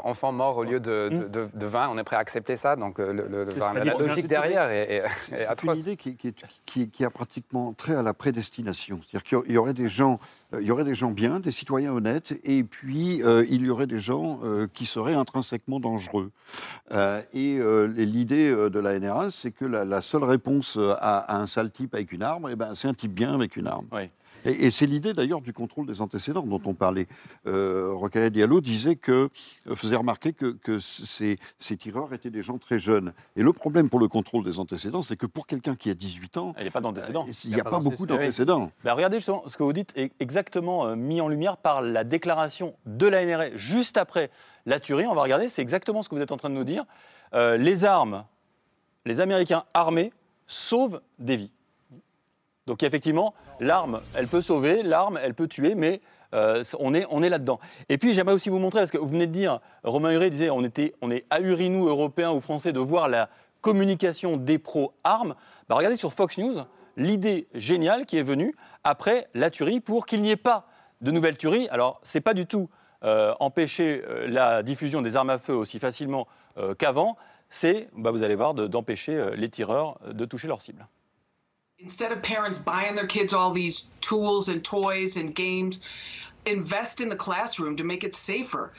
[0.04, 1.89] enfants morts au lieu de, de, de- de 20.
[1.89, 2.76] On est prêt à accepter ça?
[2.76, 5.80] Donc, euh, le, le- la dit- logique derrière est, est- est C'est une atroce.
[5.80, 6.34] idée qui, qui,
[6.66, 9.00] qui- qui a pratiquement trait à la prédestination.
[9.04, 10.18] C'est-à-dire qu'il y aurait des gens, euh,
[10.60, 13.88] il y aurait des gens bien, des citoyens honnêtes, et puis euh, il y aurait
[13.88, 16.32] des gens euh, qui seraient intrinsèquement dangereux.
[16.92, 21.38] Euh, et euh, l'idée euh, de la NRA, c'est que la, seule réponse euh, à,
[21.38, 23.88] un sale type avec une arme, eh ben, c'est un type bien avec une arme.
[24.45, 27.08] Et, et c'est l'idée d'ailleurs du contrôle des antécédents dont on parlait.
[27.47, 29.29] Euh, Rokhaya Diallo disait que,
[29.67, 33.13] euh, faisait remarquer que, que ces, ces tireurs étaient des gens très jeunes.
[33.36, 36.38] Et le problème pour le contrôle des antécédents, c'est que pour quelqu'un qui a 18
[36.38, 37.25] ans, Il n'y a pas d'antécédents.
[37.45, 38.69] il n'y a, pas beaucoup d'antécédents.
[38.84, 42.03] Bah, regardez justement ce que vous dites est exactement euh, mis en lumière par la
[42.03, 44.29] déclaration de la NRA juste après
[44.65, 45.06] la tuerie.
[45.08, 46.86] On va regarder, c'est exactement ce que vous êtes en train de nous dire.
[47.34, 48.25] Euh, les armes,
[49.06, 50.13] les Américains armés
[50.47, 51.51] sauvent des vies.
[52.65, 56.02] Donc effectivement, l'arme, elle peut sauver, l'arme, elle peut tuer, mais
[56.34, 57.60] euh, on est, là-dedans.
[57.89, 60.49] Et puis j'aimerais aussi vous montrer, parce que vous venez de dire, Romain Huré disait,
[60.49, 63.30] on, était, on est ahuris, nous, Européens ou Français, de voir la
[63.62, 65.36] communication des pro-armes.
[65.67, 66.56] Bah, regardez sur Fox News,
[66.95, 70.67] l'idée géniale qui est venue après la tuerie pour qu'il n'y ait pas
[71.02, 71.67] de nouvelles tueries.
[71.69, 72.69] Alors, c'est pas du tout
[73.04, 76.28] euh, empêcher euh, la diffusion des armes à feu aussi facilement
[76.78, 77.17] qu'avant,
[77.49, 80.88] c'est, bah, vous allez voir, de- d'empêcher les tireurs de toucher leur cible.
[81.84, 85.82] Instead of parents buying their kids all these tools and toys and games,
[86.46, 88.72] invest in the classroom to make it safer.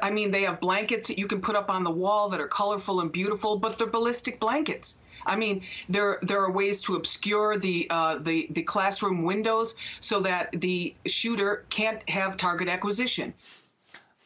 [0.00, 2.46] I mean, they have blankets that you can put up on the wall that are
[2.46, 5.00] colorful and beautiful, but they're ballistic blankets.
[5.26, 10.20] I mean, there there are ways to obscure the uh, the the classroom windows so
[10.20, 13.34] that the shooter can't have target acquisition.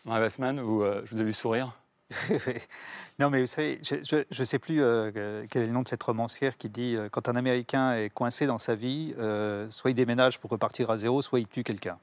[0.05, 1.73] Marie Westman, vous, euh, je vous ai vu sourire.
[3.19, 5.89] non, mais vous savez, je ne sais plus euh, que- quel est le nom de
[5.89, 9.91] cette romancière qui dit euh, quand un Américain est coincé dans sa vie, euh, soit
[9.91, 11.99] il déménage pour repartir à zéro, soit il tue quelqu'un.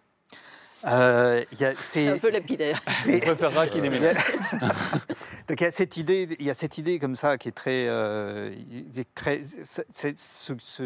[0.88, 2.80] Euh, il y a- C'est un peu lapidaire.
[3.10, 4.18] On préférera qu'il déménage.
[5.48, 7.52] Donc il y a cette idée, il y a cette idée comme ça qui est
[7.52, 8.52] très, euh,
[8.96, 9.82] est ce-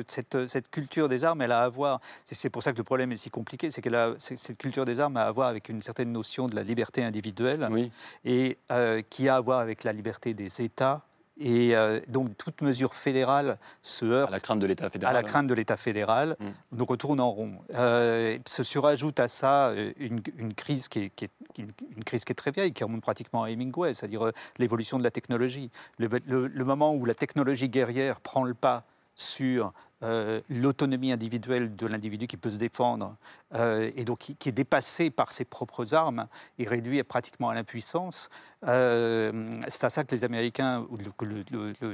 [0.07, 1.99] cette, cette culture des armes, elle a à voir.
[2.25, 5.17] C'est pour ça que le problème est si compliqué, c'est que cette culture des armes
[5.17, 7.91] a à voir avec une certaine notion de la liberté individuelle Oui.
[8.25, 11.01] et euh, qui a à voir avec la liberté des États.
[11.39, 15.15] Et euh, donc toute mesure fédérale se heurte À la crainte de l'État fédéral.
[15.15, 16.35] à la crainte de l'État fédéral.
[16.71, 17.53] Donc on tourne en rond.
[17.75, 22.25] Euh, se surajoute à ça euh, une, une crise qui est, qui une, une crise
[22.25, 25.71] qui est très vieille, qui remonte pratiquement à Hemingway, c'est-à-dire l'évolution de la technologie.
[25.97, 28.83] Le, le- le moment où la technologie guerrière prend le pas
[29.19, 33.17] sur euh, l'autonomie individuelle de l'individu qui peut se défendre
[33.53, 36.27] euh, et donc qui, est dépassé par ses propres armes
[36.57, 38.29] et réduit pratiquement à l'impuissance.
[38.65, 40.87] Euh, c'est à ça que les Américains,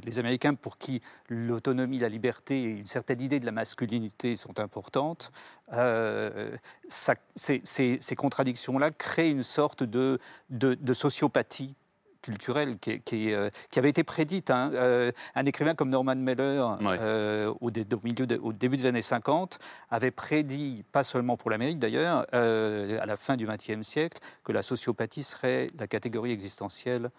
[0.03, 4.59] les Américains pour qui l'autonomie, la liberté et une certaine idée de la masculinité sont
[4.59, 5.31] importantes,
[6.87, 10.19] ces, contradictions-là créent une sorte de
[10.93, 11.75] sociopathie
[12.25, 14.49] culturelle qui, qui euh, qui avait été prédite.
[14.49, 14.71] hein.
[14.73, 16.97] Euh, un écrivain comme Norman Mailer, Ouais.
[16.99, 19.59] euh, au, dé- au milieu de- au début des années 50,
[19.91, 24.63] avait prédit, pas seulement pour l'Amérique d'ailleurs, à la fin du XXe siècle, que la
[24.63, 27.09] sociopathie serait la catégorie existentielle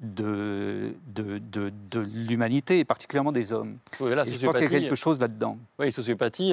[0.00, 3.78] de, de, de, de l'humanité, et particulièrement des hommes.
[4.00, 5.56] Oui, Et je crois qu'il y a quelque chose là-dedans.
[5.78, 6.52] Oui, sociopathie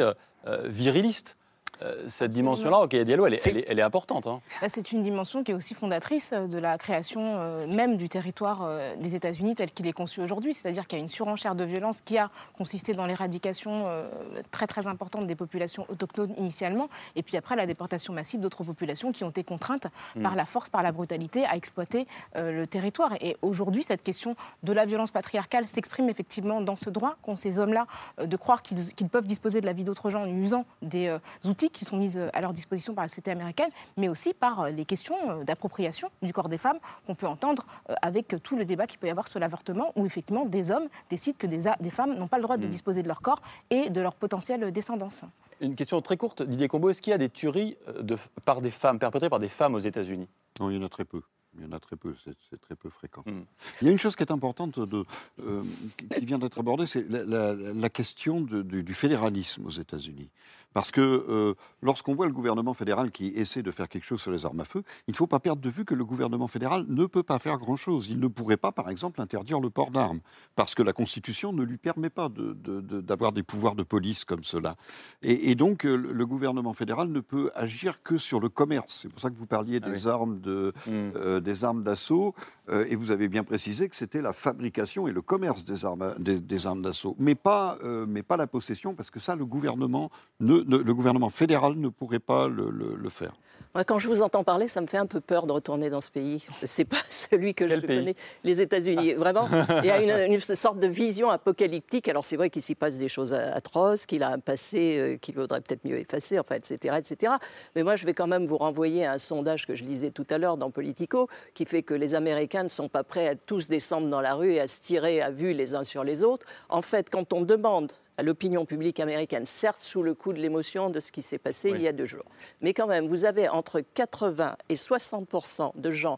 [0.66, 1.36] viriliste.
[1.82, 4.28] Euh, cette dimension-là, ok, Diallo, elle est, C'est- elle est, elle est importante.
[4.28, 4.42] hein.
[4.62, 8.10] Bah, C'est une dimension qui est aussi fondatrice euh, de la création euh, même du
[8.10, 10.54] territoire euh, des États-Unis tel qu'il est conçu aujourd'hui.
[10.54, 14.08] C'est-à-dire qu'il y a une surenchère de violence qui a consisté dans l'éradication euh,
[14.52, 19.12] très très importante des populations autochtones initialement, et puis après la déportation massive d'autres populations
[19.12, 19.88] qui ont été contraintes
[20.22, 22.08] par la force, par la brutalité à exploiter
[22.40, 23.14] le territoire.
[23.22, 27.60] Et aujourd'hui, cette question de la violence patriarcale s'exprime effectivement dans ce droit qu'ont ces
[27.60, 27.88] hommes-là
[28.24, 31.20] de croire qu'ils peuvent disposer de la vie d'autres gens en usant des euh,
[31.64, 34.62] outils qui sont mis euh, à leur disposition par la société américaine, mais aussi par
[34.62, 37.66] euh, les questions euh, d'appropriation du corps des femmes qu'on peut entendre
[38.02, 41.38] avec tout le débat qu'il peut y avoir sur l'avortement, où effectivement des hommes décident
[41.38, 44.16] que des, femmes n'ont pas le droit de disposer de leur corps et de leur
[44.16, 45.24] potentielle descendance.
[45.62, 48.72] Une question très courte, Didier Combo, est-ce qu'il y a des tueries de, par des
[48.72, 50.28] femmes, perpétrées par des femmes aux États-Unis?
[50.60, 51.22] Non, il y en a très peu.
[51.56, 53.22] Il y en a très peu, c'est très peu fréquent.
[53.28, 53.42] Mm.
[53.82, 55.06] Il y a une chose qui est importante de,
[55.46, 55.62] euh,
[55.98, 59.70] qui- qui vient d'être abordée, c'est la, la- la question de- du, du fédéralisme aux
[59.70, 60.32] États-Unis.
[60.74, 64.32] Parce que euh, lorsqu'on voit le gouvernement fédéral qui essaie de faire quelque chose sur
[64.32, 66.86] les armes à feu, il ne faut pas perdre de vue que le gouvernement fédéral
[66.88, 68.08] ne peut pas faire grand-chose.
[68.10, 70.20] Il ne pourrait pas, par exemple, interdire le port d'armes,
[70.56, 73.84] parce que la Constitution ne lui permet pas de- de- de- d'avoir des pouvoirs de
[73.84, 74.76] police comme cela.
[75.22, 79.00] Et, et donc, euh, le gouvernement fédéral ne peut agir que sur le commerce.
[79.04, 82.34] C'est pour ça que vous parliez Ah des armes de, euh, des armes d'assaut,
[82.70, 86.14] euh, et vous avez bien précisé que c'était la fabrication et le commerce des armes,
[86.20, 90.10] des, des armes d'assaut, mais pas, mais pas la possession, parce que ça, le gouvernement,
[90.40, 93.32] ne, ne- le gouvernement fédéral ne pourrait pas le, le- le faire.
[93.76, 96.02] Moi, quand je vous entends parler, ça me fait un peu peur de retourner dans
[96.02, 96.46] ce pays.
[96.62, 99.14] C'est pas celui que je pays connais, les États-Unis.
[99.16, 99.48] Vraiment,
[99.80, 102.08] il y a une, une sorte de vision apocalyptique.
[102.08, 105.34] Alors c'est vrai qu'il s'y passe des choses atroces, qu'il a un passé euh, qu'il
[105.36, 107.34] vaudrait peut-être mieux effacer, enfin, etc., etc.
[107.76, 110.28] Mais moi, je vais quand même vous renvoyer à un sondage que je lisais tout
[110.30, 113.68] à l'heure dans Politico, qui fait que les Américains ne sont pas prêts à tous
[113.68, 116.46] descendre dans la rue et à se tirer à vue les uns sur les autres.
[116.70, 120.90] En fait, quand on demande à l'opinion publique américaine, certes sous le coup de l'émotion
[120.90, 121.78] de ce qui s'est passé Oui.
[121.80, 122.26] il y a deux jours.
[122.62, 126.18] Mais quand même, vous avez entre 80 et 60% de gens,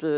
[0.00, 0.08] toutes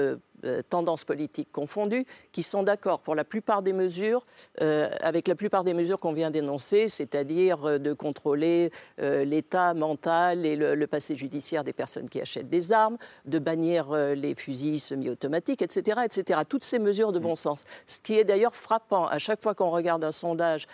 [0.45, 4.27] euh, tendances politiques confondues, qui sont d'accord pour la plupart des mesures,
[4.61, 9.73] euh, avec la plupart des mesures qu'on vient d'énoncer, c'est-à-dire euh, de contrôler euh, l'état
[9.75, 14.35] mental et le, le passé judiciaire des personnes qui achètent des armes, de bannir les
[14.35, 16.41] fusils semi-automatiques, etc., etc.
[16.49, 17.65] Toutes ces mesures de bon sens.
[17.87, 20.67] Ce qui est d'ailleurs frappant, à chaque fois qu'on regarde un sondage,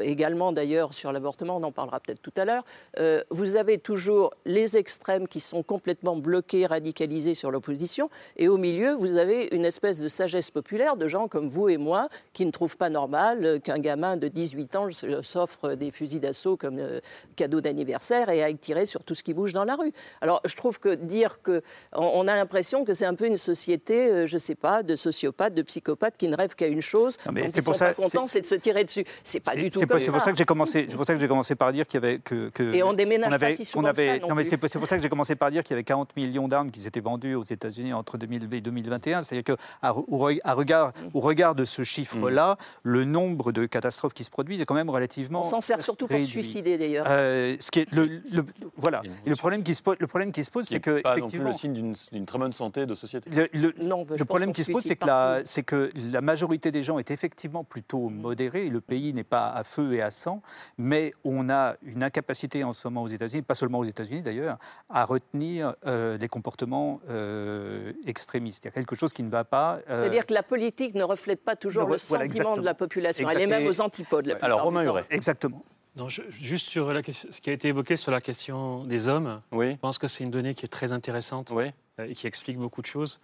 [0.00, 2.64] également d'ailleurs sur l'avortement, on en parlera peut-être tout à l'heure,
[2.98, 8.58] euh, vous avez toujours les extrêmes qui sont complètement bloqués, radicalisés sur l'opposition, et au
[8.58, 12.46] milieu, vous avez une espèce de sagesse populaire de gens comme vous et moi qui
[12.46, 14.88] ne trouvent pas normal euh, qu'un gamin de 18 ans
[15.22, 17.00] s'offre des fusils d'assaut comme euh,
[17.36, 19.92] cadeau d'anniversaire et aille tirer sur tout ce qui bouge dans la rue.
[20.20, 21.62] Alors, je trouve que dire que
[21.92, 24.96] on, on a l'impression que c'est un peu une société, euh, je sais pas, de
[24.96, 27.92] sociopathes, de psychopathes qui ne rêvent qu'à une chose, Non, mais c'est pour sont ça-
[28.28, 29.04] c'est- de se tirer dessus.
[29.22, 30.86] C'est pas du tout comme pour- C'est pour ça que j'ai commencé.
[30.88, 32.50] C'est pour ça que j'ai commencé par dire qu'il y avait que.
[32.50, 33.88] que- Et on déménage pas avait- si ça non
[34.28, 36.48] non, mais c'est pour ça que j'ai commencé par dire qu'il y avait 40 millions
[36.48, 39.22] d'armes qui s'étaient vendues aux États-Unis entre 2000 et 2021.
[39.22, 44.14] C'est-à-dire qu'à au, re- à regard, au regard de ce chiffre-là, le nombre de catastrophes
[44.14, 45.40] qui se produisent est quand même relativement.
[45.40, 47.06] On s'en sert surtout pour se suicider d'ailleurs.
[47.08, 48.44] Euh, ce qui est le, le-
[48.76, 49.02] voilà.
[49.26, 51.28] Et le problème qui se pose, le problème qui se pose, C'est que pas non
[51.28, 53.30] plus le signe d'une- très bonne santé de société.
[53.30, 55.42] le, le- Non, bah, le problème qui se pose, c'est que, la, partout.
[55.46, 58.68] c'est que la majorité des gens est effectivement plutôt modérée.
[58.68, 60.42] Le pays n'est pas à feu et à sang,
[60.78, 64.58] mais on a une incapacité en ce moment aux États-Unis, pas seulement aux États-Unis d'ailleurs,
[64.90, 67.92] à retenir euh, des comportements euh,
[68.38, 69.80] Il y a quelque chose qui ne va pas.
[69.88, 72.74] euh, C'est-à-dire que la politique ne reflète pas toujours le voilà, sentiment de la exactement.
[72.74, 73.30] population.
[73.30, 74.26] Elle est même aux antipodes.
[74.26, 74.82] La Alors, Romain.
[74.84, 75.04] Huret.
[75.10, 75.62] Exactement.
[75.96, 79.40] Non, je- juste sur la, ce qui a été évoqué sur la question des hommes,
[79.52, 81.70] Oui, je pense que c'est une donnée qui est très intéressante oui.
[82.00, 83.20] euh, et qui explique beaucoup de choses.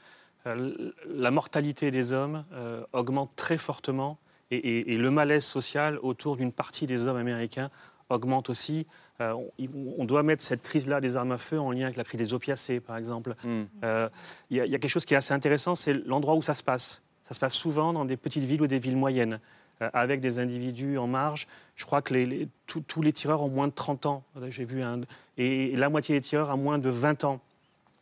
[0.46, 4.18] Euh, la mortalité des hommes euh, augmente très fortement
[4.52, 7.70] et, et- et le malaise social autour d'une partie des hommes américains
[8.08, 8.86] augmente aussi.
[9.20, 11.96] Euh, on, il- on doit mettre cette crise-là des armes à feu en lien avec
[11.96, 13.34] la crise des opiacés, par exemple.
[13.44, 13.64] Hmm.
[13.84, 14.08] Euh,
[14.50, 16.42] Il y, a- il y a quelque chose qui est assez intéressant, c'est l'endroit où
[16.42, 17.02] ça se passe.
[17.24, 19.38] Ça se passe souvent dans des petites villes ou des villes moyennes,
[19.82, 21.46] euh, avec des individus en marge.
[21.76, 24.24] Je crois que les- les- tous- tous les tireurs ont moins de 30 ans.
[24.48, 25.02] J'ai vu un,
[25.36, 27.40] et la moitié des tireurs a moins de 20 ans.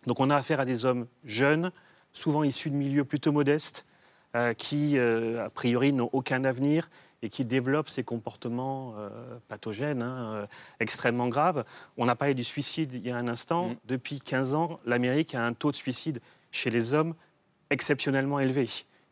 [0.07, 1.73] Donc on a affaire à des hommes jeunes,
[2.13, 3.85] souvent issus de milieux plutôt modestes,
[4.57, 6.89] qui, a priori, n'ont aucun avenir
[7.23, 9.09] et qui développent ces comportements euh,
[9.49, 10.47] pathogènes, hein, euh,
[10.81, 11.65] extrêmement graves.
[11.97, 13.71] On a parlé du suicide il y a un instant.
[13.71, 13.77] Mm.
[13.87, 16.21] Depuis 15 ans, l'Amérique a un taux de suicide
[16.53, 17.15] chez les hommes
[17.71, 18.69] exceptionnellement élevé.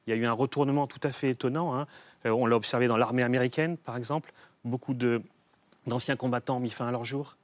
[0.06, 1.74] Il y a eu un retournement tout à fait étonnant.
[1.76, 1.86] hein.
[2.26, 4.32] Euh, on l'a observé dans l'armée américaine, par exemple.
[4.64, 5.20] Beaucoup de-
[5.86, 7.36] d'anciens combattants ont mis fin à leur jour.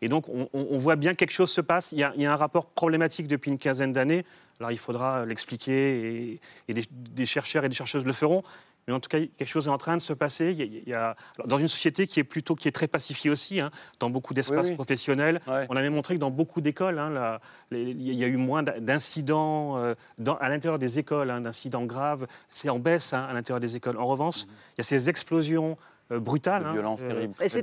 [0.00, 1.92] Et donc, on, voit bien que quelque chose se passe.
[1.92, 4.24] Il y, a, il y a un rapport problématique depuis une quinzaine d'années.
[4.58, 8.42] Alors, il faudra l'expliquer et, et des, des chercheurs et des chercheuses le feront.
[8.88, 10.50] Mais en tout cas, quelque chose est en train de se passer.
[10.50, 12.72] Il y a- il y a- alors, dans une société qui est plutôt qui est
[12.72, 14.74] très pacifiée aussi, hein, dans beaucoup d'espaces Oui, oui.
[14.74, 15.40] professionnels.
[15.46, 15.66] Ouais.
[15.70, 17.38] On avait montré que dans beaucoup d'écoles, hein,
[17.70, 19.94] il y a eu moins d'incidents euh,
[20.40, 22.26] à l'intérieur des écoles, hein, d'incidents graves.
[22.50, 23.96] C'est en baisse à l'intérieur des écoles.
[23.98, 25.76] En revanche, il y a ces explosions
[26.12, 26.20] euh,
[26.66, 27.34] hein, violence euh, terrible.
[27.40, 27.62] Et c'est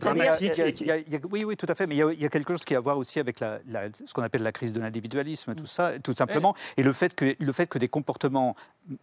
[1.16, 1.88] a- oui, oui, tout à fait.
[1.88, 3.40] Mais il y a, il y a quelque chose qui a à voir aussi avec
[3.40, 6.56] la, la- ce qu'on appelle la crise de l'individualisme, tout ça, tout simplement.
[6.78, 8.56] Et le fait que, le fait que des comportements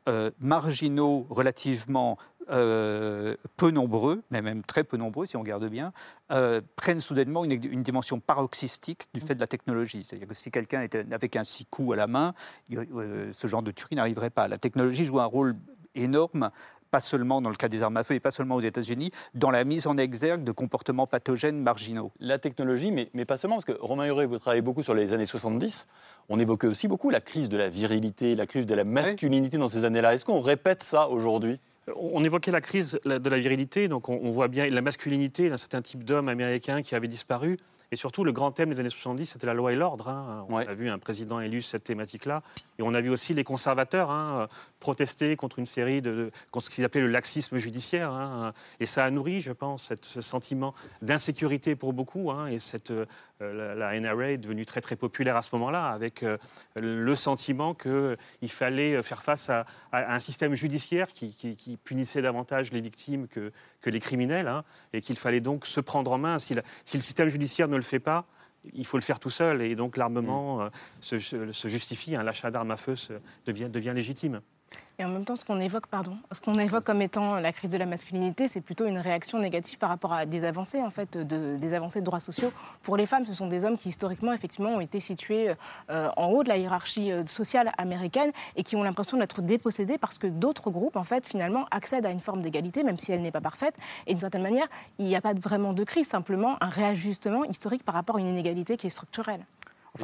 [0.09, 2.19] euh, marginaux, relativement
[2.51, 5.93] euh, peu nombreux, mais même très peu nombreux si on regarde bien,
[6.33, 10.05] euh, prennent soudainement une, une dimension paroxystique du fait de la technologie.
[10.05, 12.35] C'est-à-dire que si quelqu'un était avec un six coups à la main,
[12.73, 14.49] euh, ce genre de tuerie n'arriverait pas.
[14.49, 15.57] La technologie joue un rôle
[15.95, 16.51] énorme
[16.97, 19.51] pas seulement dans le cas des armes à feu et pas seulement aux États-Unis, dans
[19.51, 22.11] la mise en exergue de comportements pathogènes marginaux.
[22.21, 25.13] La technologie, mais, mais pas seulement, parce que Romain Huré, vous travaillez beaucoup sur les
[25.13, 25.87] années 70.
[26.31, 29.69] On évoquait aussi beaucoup la crise de la virilité, la crise de la masculinité dans
[29.69, 30.15] ces années-là.
[30.15, 31.61] Est-ce qu'on répète ça aujourd'hui?
[31.97, 35.59] On évoquait la crise de la virilité, donc on, on voit bien la masculinité d'un
[35.59, 37.59] certain type d'homme américain qui avait disparu.
[37.93, 40.09] Et surtout, le grand thème des années 70, c'était la loi et l'ordre.
[40.09, 40.45] hein.
[40.49, 40.67] On Ouais.
[40.69, 42.43] a vu un président élu cette thématique-là.
[42.79, 44.49] Et on a vu aussi les conservateurs hein,
[44.81, 48.11] protester contre une série de, contre ce qu'ils appelaient le laxisme judiciaire.
[48.11, 48.53] hein.
[48.81, 52.33] Et ça a nourri, je pense, cette- ce sentiment d'insécurité pour beaucoup.
[52.51, 53.07] Et cette, euh,
[53.41, 56.37] la, la NRA est devenue très très populaire à ce moment-là, avec euh,
[56.75, 58.17] le sentiment qu'il
[58.51, 63.29] fallait faire face à, à un système judiciaire qui, qui- qui punissait davantage les victimes
[63.29, 64.51] que, que les criminels,
[64.93, 66.39] et qu'il fallait donc se prendre en main.
[66.39, 68.27] Si, la- si le système judiciaire ne le fait pas,
[68.75, 70.69] il faut le faire tout seul, et donc l'armement euh,
[71.01, 73.13] se, se- se justifie, hein, l'achat d'armes à feu se-
[73.47, 74.41] devient, devient légitime.
[74.99, 75.85] Et en même temps, ce qu'on évoque,
[76.85, 80.25] comme étant la crise de la masculinité, c'est plutôt une réaction négative par rapport à
[80.25, 82.51] des avancées, en fait, de, des avancées de droits sociaux.
[82.83, 85.51] Pour les femmes, ce sont des hommes qui historiquement, effectivement, ont été situés
[85.91, 89.99] euh, en haut de la hiérarchie euh, sociale américaine et qui ont l'impression d'être dépossédés
[89.99, 93.41] parce que d'autres groupes, finalement, accèdent à une forme d'égalité, même si elle n'est pas
[93.41, 93.75] parfaite.
[94.07, 94.67] Et d'une certaine manière,
[94.99, 98.29] il n'y a pas vraiment de crise, simplement un réajustement historique par rapport à une
[98.29, 99.45] inégalité qui est structurelle.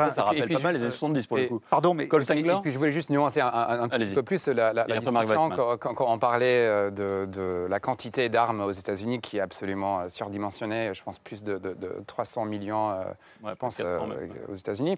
[0.00, 1.60] Enfin, ça, rappelle puis pas mal les années 70 pour et- le coup.
[1.70, 4.14] Pardon, mais Cole Et, Stengler et puis je voulais juste nuancer un, un- un petit
[4.14, 8.28] peu plus la, la, discussion quand, quand- quand on parlait euh, de, de la quantité
[8.28, 12.44] d'armes aux États-Unis qui est absolument euh, surdimensionnée, je pense plus de, de- de 300
[12.44, 13.04] millions, euh,
[13.42, 14.30] Ouais, je pense, 400 euh, même.
[14.48, 14.96] aux États-Unis,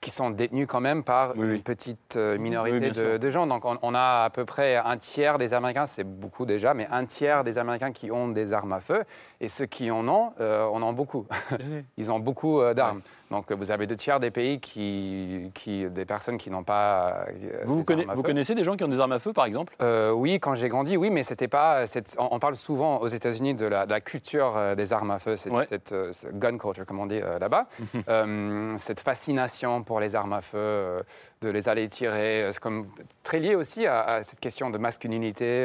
[0.00, 1.54] qui sont détenus quand même par Oui, oui.
[1.56, 3.46] une petite minorité Oui, de, gens.
[3.46, 6.86] Donc on, on a à peu près un tiers des Américains, c'est beaucoup déjà, mais
[6.90, 9.04] un tiers des Américains qui ont des armes à feu,
[9.44, 11.26] et ceux qui en ont, euh, en ont beaucoup.
[11.96, 13.00] Ils ont beaucoup euh, d'armes.
[13.30, 17.24] Donc vous avez deux tiers des pays qui, qui des personnes qui n'ont pas.
[17.28, 19.74] euh, Vous, conna- connaissez des gens qui ont des armes à feu, par exemple?
[20.14, 21.84] Oui, quand j'ai grandi, oui, mais c'était pas.
[22.18, 25.36] on, on parle souvent aux États-Unis de la, de la culture des armes à feu,
[25.36, 25.66] cette, Ouais.
[25.66, 27.66] cette, ce gun culture, comme on dit là-bas.
[28.76, 31.02] Cette fascination pour les armes à feu,
[31.40, 32.86] de les aller tirer, c'est comme
[33.22, 35.64] très lié aussi à, à cette question de masculinité,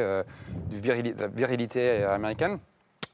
[0.71, 2.59] de virilité américaine.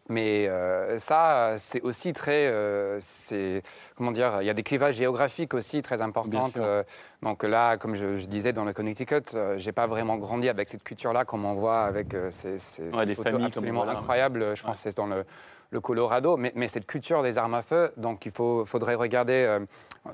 [0.07, 3.63] Mais euh, ça, c'est aussi très, euh, c'est
[3.95, 6.51] comment dire, il y a des clivages géographiques aussi très importants.
[6.57, 6.83] Euh,
[7.23, 9.23] donc là, comme je, je disais dans le Connecticut,
[9.57, 13.15] j'ai pas vraiment grandi avec cette culture-là, comme on voit avec ces, ces Ouais, des
[13.15, 13.99] photos familles comme absolument voilà.
[13.99, 14.55] incroyables.
[14.55, 15.25] Je pense que c'est dans le,
[15.71, 19.33] le Colorado, mais, mais cette culture des armes à feu, donc il faut, faudrait regarder.
[19.33, 19.59] euh,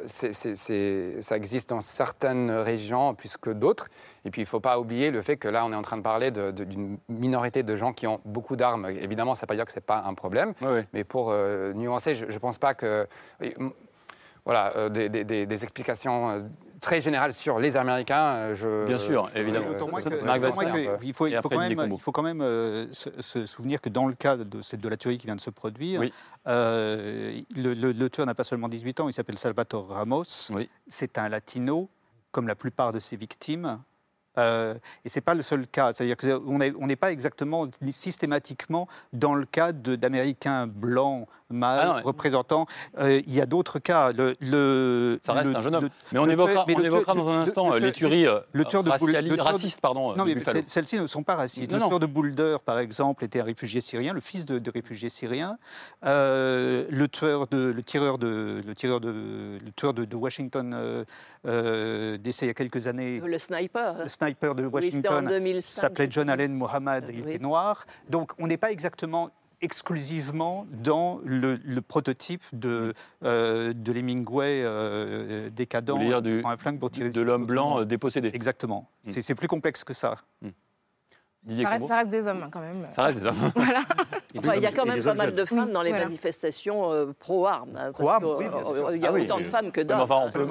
[0.07, 3.87] ça existe dans certaines régions plus que d'autres.
[4.25, 5.97] Et puis il ne faut pas oublier le fait que là, on est en train
[5.97, 8.87] de parler d'une minorité de gens qui ont beaucoup d'armes.
[8.89, 10.53] Évidemment, ça ne veut pas dire que ce n'est pas un problème.
[10.93, 13.07] Mais pour euh, nuancer, je ne pense pas que.
[14.45, 16.49] Voilà, euh, des, des- des- des explications
[16.81, 18.25] très générales sur les Américains.
[18.35, 19.67] euh, je, Bien sûr, je- évidemment.
[19.67, 20.15] euh, moins que- que
[21.05, 21.95] il faut, il Et faut après, quand même, Combeau.
[21.97, 24.89] il faut quand même euh, se, se souvenir que dans le cas de, cette, de
[24.89, 26.11] la tuerie qui vient de se produire, Oui.
[26.47, 30.23] euh, le, le- l'auteur n'a pas seulement 18 ans, il s'appelle Salvatore Ramos.
[30.51, 30.69] Oui.
[30.87, 31.87] C'est un latino,
[32.31, 33.79] comme la plupart de ses victimes.
[34.37, 35.91] Euh, et ce n'est pas le seul cas.
[35.93, 41.95] C'est-à-dire qu'on n'est on n'est pas exactement systématiquement dans le cas d'Américains blancs, mâles, Ah
[41.97, 42.01] ouais.
[42.03, 42.65] représentants.
[42.97, 44.13] Euh, il y a d'autres cas.
[44.13, 45.83] Le, le- Ça reste le- un jeune homme.
[45.83, 47.79] le- Mais on évoquera, tueur- mais on le évoquera tueur- dans un instant le euh,
[47.79, 50.97] les tueur- tueries le tueur de raciali- le tueur de- racistes pardon, non, mais celles-ci
[50.99, 51.69] ne sont pas racistes.
[51.71, 51.87] Non, le non.
[51.89, 55.57] tueur de Boulder, par exemple, était un réfugié syrien, le fils de, de réfugiés syriens.
[56.05, 59.09] Euh, le tueur de, le tireur de, le tireur de,
[59.63, 61.03] le tueur de, de Washington, euh,
[61.45, 63.19] euh, décès il y a quelques années.
[63.19, 63.95] Le sniper.
[64.03, 65.81] Le sniper de Oui, c'était en Washington 2005.
[65.81, 67.31] s'appelait John Allen Mohammed il Oui.
[67.31, 67.85] était noir.
[68.09, 69.31] Donc on n'est pas exactement
[69.63, 76.41] exclusivement dans le, le prototype de, euh, de l'Hemingway euh, décadent, voulez dire du- qui
[76.41, 78.31] prend un flingue pour tirer de l'homme blanc euh, dépossédé.
[78.33, 78.89] Exactement.
[79.05, 79.11] Mm.
[79.11, 80.15] C'est- plus complexe que ça.
[80.41, 80.53] Didier
[81.47, 82.87] Ça reste, ça reste des hommes, hein, quand même.
[82.91, 83.51] Ça reste des hommes.
[84.37, 85.35] Enfin, il y a quand même pas mal jeunes.
[85.35, 86.05] de femmes Oui, dans les voilà.
[86.05, 87.75] manifestations euh, pro-armes.
[87.75, 89.99] hein, Pro-armes, oui, euh, Il y a Ah oui, autant de femmes que Mais d'hommes.
[89.99, 90.47] enfin, on peut.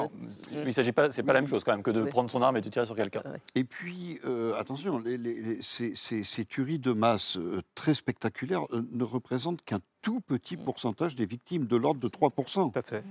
[0.66, 2.10] Il s'agit pas, c'est pas la même chose quand même que de Oui.
[2.10, 3.22] prendre son arme et de tirer sur quelqu'un.
[3.54, 7.94] Et puis, euh, attention, les- les- les- ces, ces- ces tueries de masse euh, très
[7.94, 12.70] spectaculaires euh, ne représentent qu'un tout petit pourcentage des victimes, de l'ordre de 3%.
[12.70, 13.02] Tout à fait.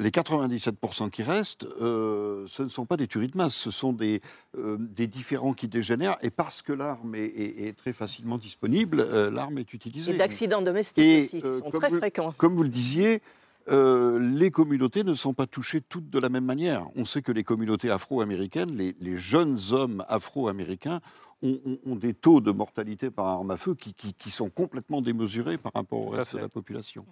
[0.00, 3.92] Les 97% qui restent, euh, ce ne sont pas des tueries de masse, ce sont
[3.92, 4.20] des,
[4.58, 6.16] euh, des différends qui dégénèrent.
[6.22, 10.12] Et parce que l'arme est, est- est très facilement disponible, euh, l'arme est utilisée.
[10.12, 12.34] Et d'accidents domestiques Et, aussi, qui euh, sont très vous- fréquents.
[12.36, 13.22] Comme vous le disiez,
[13.70, 16.86] euh, les communautés ne sont pas touchées toutes de la même manière.
[16.96, 21.00] On sait que les communautés afro-américaines, les, les jeunes hommes afro-américains,
[21.44, 24.50] ont, ont- ont des taux de mortalité par arme à feu qui, qui- qui sont
[24.50, 27.04] complètement démesurés par rapport au reste de la population.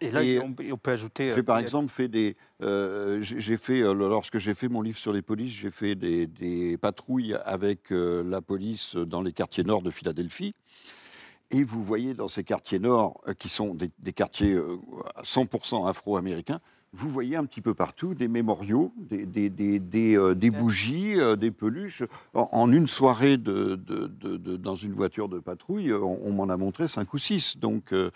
[0.00, 1.30] Et là, Et- on, peut ajouter.
[1.30, 2.36] J'ai euh, par il y a- exemple fait des.
[2.62, 5.94] euh, j'ai j'ai fait euh, lorsque j'ai fait mon livre sur les polices, j'ai fait
[5.94, 10.54] des, des patrouilles avec euh, la police dans les quartiers nord de Philadelphie.
[11.52, 14.76] Et vous voyez dans ces quartiers nord, euh, qui sont des, des quartiers euh,
[15.22, 16.58] 100% afro-américains,
[16.96, 21.20] vous voyez un petit peu partout des mémoriaux, des, des, des, des, euh, des bougies,
[21.20, 22.02] euh, des peluches.
[22.34, 26.18] En, en une soirée de, de- de- de- dans une voiture de patrouille, euh, on,
[26.24, 27.58] on m'en a montré cinq ou six.
[27.58, 28.10] Donc, euh,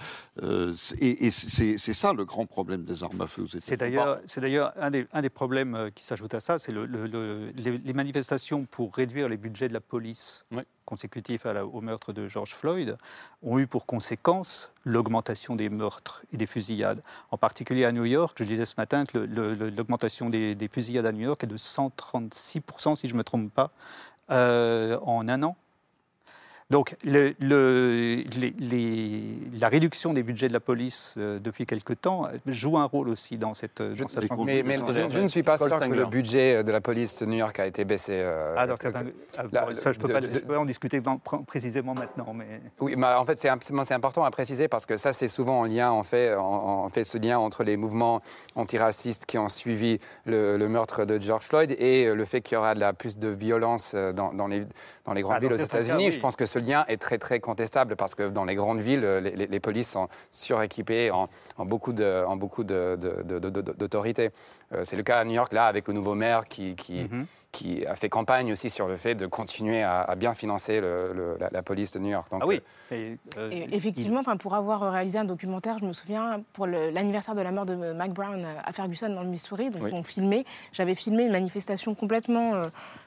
[0.74, 3.64] c'est- et, et c'est c'est ça le grand problème des armes à feu aux États-Unis.
[3.66, 6.86] C'est d'ailleurs, c'est d'ailleurs un, des, un des problèmes qui s'ajoute à ça, c'est le-
[6.86, 10.64] le- le- les, les manifestations pour réduire les budgets de la police Ouais.
[10.90, 12.98] Consécutifs au meurtre de George Floyd
[13.42, 17.02] ont eu pour conséquence l'augmentation des meurtres et des fusillades.
[17.30, 21.12] En particulier à New York, je disais ce matin que l'augmentation des, des fusillades à
[21.12, 23.70] New York est de 136%, si je ne me trompe pas,
[24.32, 25.56] euh, en un an.
[26.70, 31.92] Donc, le- le- les- les- la réduction des budgets de la police euh, depuis quelque
[31.92, 33.82] temps euh, joue un rôle aussi dans cette.
[33.82, 36.80] dans cette les Mais, je, je ne suis pas sûr que le budget de la
[36.80, 38.12] police de New York a été baissé.
[38.14, 40.58] euh, Ah, alors, ah, la- bon, ça, je peux de- pas de- je peux pas
[40.60, 44.22] en discuter dans- pr- précisément maintenant, mais Oui, mais en fait, c'est imp- c'est important
[44.24, 47.18] à préciser parce que ça, c'est souvent en lien, en fait, en, en fait, ce
[47.18, 48.20] lien entre les mouvements
[48.54, 52.54] antiracistes qui ont suivi le, le meurtre de George Floyd et euh, le fait qu'il
[52.54, 54.64] y aura de la plus de violence euh, dans, dans les,
[55.04, 56.06] dans les grandes Ah, villes dans aux États-Unis.
[56.06, 56.12] oui.
[56.12, 59.04] Je pense que ce lien est très, très contestable parce que dans les grandes villes,
[59.04, 64.30] euh, les, polices sont suréquipées en, beaucoup en beaucoup d'autorités.
[64.72, 67.26] Euh, c'est le cas à New York, là, avec le nouveau maire qui, Mhm.
[67.52, 71.12] Qui a fait campagne aussi sur le fait de continuer à, à bien financer le-
[71.12, 72.28] le- la, la police de New York.
[72.30, 72.60] Donc, ah oui.
[72.92, 76.66] euh, Et, euh, Et effectivement, enfin, pour avoir réalisé un documentaire, je me souviens, pour
[76.66, 79.90] l'anniversaire de la mort de Mac Brown à Ferguson, dans le Missouri, donc Oui.
[79.92, 82.64] on filmait, j'avais filmé une manifestation complètement euh,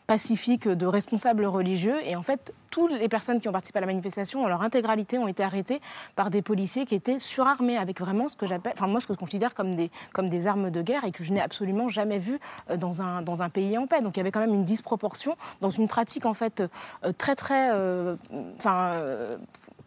[0.08, 1.96] pacifique de responsables religieux.
[2.06, 5.18] Et en fait, toutes les personnes qui ont participé à la manifestation, dans leur intégralité,
[5.18, 5.80] ont été arrêtées
[6.16, 9.14] par des policiers qui étaient surarmés avec vraiment ce que j'appelle, enfin moi, ce que
[9.14, 12.18] je considère comme des, comme des armes de guerre et que je n'ai absolument jamais
[12.18, 12.40] vu
[12.70, 14.02] euh, dans un, dans un pays en paix.
[14.02, 16.64] Donc il y avait quand même une disproportion dans une pratique en fait
[17.06, 18.16] euh, très très, euh,
[18.58, 18.92] enfin.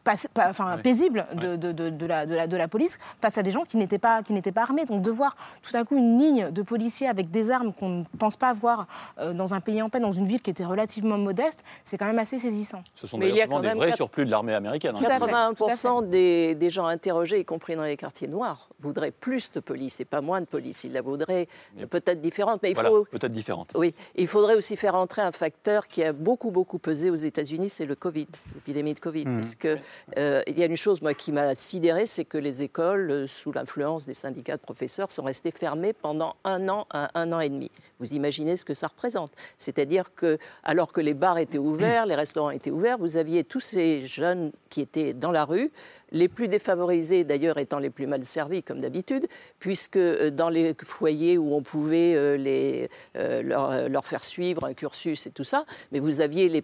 [0.07, 0.83] Euh, pas- pas- enfin, Ouais.
[0.83, 3.65] paisible de, de- de- de la, de, la, de la police face à des gens
[3.65, 4.85] qui n'étaient pas, qui n'étaient pas armés.
[4.85, 8.05] Donc de voir tout à coup une ligne de policiers avec des armes qu'on ne
[8.19, 8.87] pense pas avoir
[9.19, 12.07] euh, dans un pays en paix, dans une ville qui était relativement modeste, c'est quand
[12.07, 12.83] même assez saisissant.
[12.95, 14.95] Ce sont Mais il y a quand des même vrais quatre- surplus de l'armée américaine.
[14.97, 14.99] hein.
[14.99, 15.33] Tout à fait.
[15.33, 20.01] 81% des, des gens interrogés, y compris dans les quartiers noirs, voudraient plus de police
[20.01, 20.85] et pas moins de police.
[20.85, 23.73] Ils la voudraient Mais- peut-être différente, mais il Voilà, faut peut-être différente.
[23.77, 27.69] Oui, il faudrait aussi faire entrer un facteur qui a beaucoup, beaucoup pesé aux États-Unis,
[27.71, 29.27] c'est le Covid, l'épidémie de Covid.
[29.27, 29.37] Mhm.
[29.41, 29.79] Parce que
[30.19, 33.27] euh, il y a une chose, moi, qui m'a sidéré, c'est que les écoles, euh,
[33.27, 37.49] sous l'influence des syndicats de professeurs, sont restées fermées pendant un an un an et
[37.49, 37.71] demi.
[38.01, 42.15] Vous imaginez ce que ça représente C'est-à-dire que, alors que les bars étaient ouverts, les
[42.15, 45.71] restaurants étaient ouverts, vous aviez tous ces jeunes qui étaient dans la rue,
[46.13, 49.27] les plus défavorisés d'ailleurs étant les plus mal servis comme d'habitude,
[49.59, 55.31] puisque euh, dans les foyers où on pouvait les, leur, faire suivre un cursus et
[55.31, 56.63] tout ça, mais vous aviez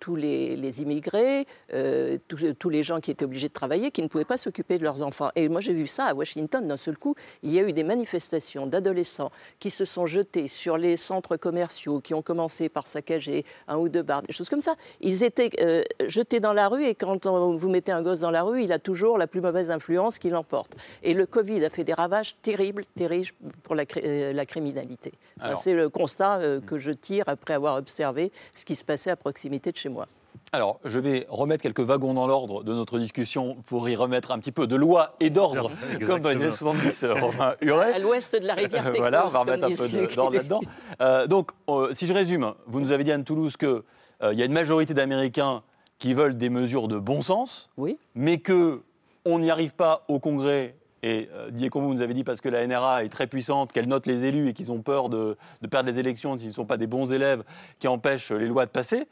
[0.00, 4.24] tous les, immigrés, euh, tous les gens qui étaient obligés de travailler, qui ne pouvaient
[4.24, 5.30] pas s'occuper de leurs enfants.
[5.36, 7.14] Et moi j'ai vu ça à Washington d'un seul coup.
[7.42, 12.00] Il y a eu des manifestations d'adolescents qui se sont jetés sur les centres commerciaux,
[12.00, 14.74] qui ont commencé par saccager un ou deux bars, des choses comme ça.
[15.00, 18.30] Ils étaient euh, jetés dans la rue et quand on- vous mettez un gosse dans
[18.30, 20.74] la rue, il a toujours la plus mauvaise influence qui l'emporte.
[21.02, 23.28] Et le Covid a fait des ravages terribles, terribles
[23.62, 25.12] pour la, euh, la criminalité.
[25.56, 29.16] C'est le constat euh, que je tire après avoir observé ce qui se passait à
[29.16, 30.06] proximité de chez moi.
[30.52, 34.38] Alors, je vais remettre quelques wagons dans l'ordre de notre discussion pour y remettre un
[34.38, 35.70] petit peu de loi et d'ordre,
[36.06, 37.92] comme dans les années 70, euh, Romain Huret.
[37.94, 40.60] À l'ouest de la rivière Pécos, voilà, on va remettre un peu d'ordre là-dedans.
[41.00, 43.82] Euh, donc, euh, si je résume, vous nous avez dit, Anne-Toulouse, qu'il
[44.22, 45.62] y a une majorité d'Américains
[45.98, 47.98] qui veulent des mesures de bon sens, Oui.
[48.14, 48.82] mais que
[49.24, 50.76] on n'y arrive pas au Congrès.
[51.02, 54.06] Et euh, Diego, nous avez dit parce que la NRA est très puissante, qu'elle note
[54.06, 55.36] les élus et qu'ils ont peur de,
[55.70, 57.44] perdre les élections s'ils ne sont pas des bons élèves
[57.78, 59.06] qui empêchent les lois de passer.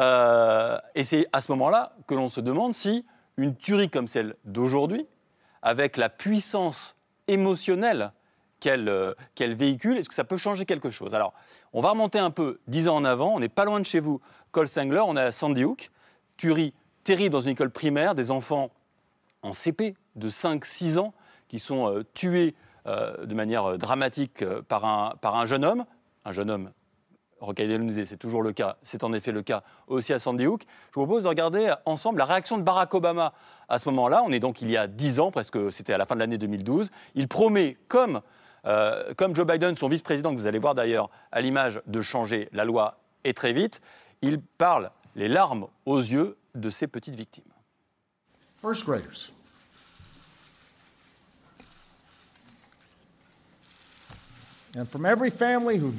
[0.00, 4.34] Euh, et c'est à ce moment-là que l'on se demande si une tuerie comme celle
[4.44, 5.06] d'aujourd'hui,
[5.62, 6.96] avec la puissance
[7.28, 8.12] émotionnelle
[8.60, 11.14] qu'elle euh, véhicule, est-ce que ça peut changer quelque chose?
[11.14, 11.32] Alors,
[11.72, 14.00] on va remonter un peu dix ans en avant, on n'est pas loin de chez
[14.00, 14.20] vous,
[14.50, 15.90] Cole Sangler, on est à Sandy Hook,
[16.36, 16.74] tuerie
[17.04, 18.70] terrible dans une école primaire, des enfants
[19.42, 21.14] en CP de 5-6 ans
[21.48, 22.54] qui sont euh, tués
[22.86, 25.84] euh, de manière euh, dramatique par, un, par un jeune homme,
[26.24, 26.70] un jeune homme
[27.86, 30.62] disait c'est toujours le cas, c'est en effet le cas aussi à Sandy Hook.
[30.90, 33.32] Je vous propose de regarder ensemble la réaction de Barack Obama
[33.68, 34.24] à ce moment-là.
[34.26, 36.38] On est donc il y a 10 ans, presque, c'était à la fin de l'année
[36.38, 36.90] 2012.
[37.14, 38.22] Il promet, comme,
[39.16, 42.64] comme Joe Biden, son vice-président, que vous allez voir d'ailleurs à l'image, de changer la
[42.64, 43.82] loi et très vite.
[44.20, 47.52] Il parle les larmes aux yeux de ses petites victimes.
[48.60, 49.37] First graders.
[54.76, 55.94] And from every family who,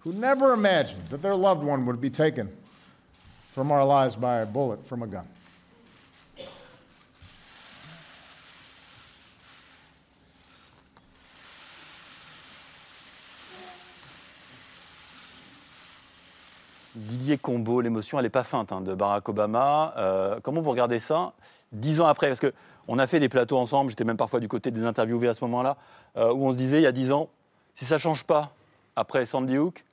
[0.00, 2.48] who never imagined that their loved one would be taken
[3.52, 5.26] from our lives by a bullet from a gun.
[16.94, 19.94] Didier Combo, l'émotion, elle n'est pas feinte hein, de Barack Obama.
[19.96, 21.32] Euh, comment vous regardez ça
[21.70, 22.28] dix ans après?
[22.28, 25.34] Parce qu'on a fait des plateaux ensemble, j'étais même parfois du côté des interviewés à
[25.34, 25.76] ce moment-là,
[26.16, 27.28] euh, où on se disait, il y a dix ans,
[27.78, 28.56] si ça ne change pas
[28.96, 29.84] après Sandy Hook,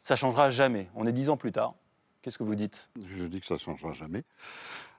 [0.00, 0.88] ça ne changera jamais.
[0.94, 1.74] On est dix ans plus tard.
[2.22, 2.88] Qu'est-ce que vous dites?
[3.06, 4.22] Je dis que ça ne changera jamais.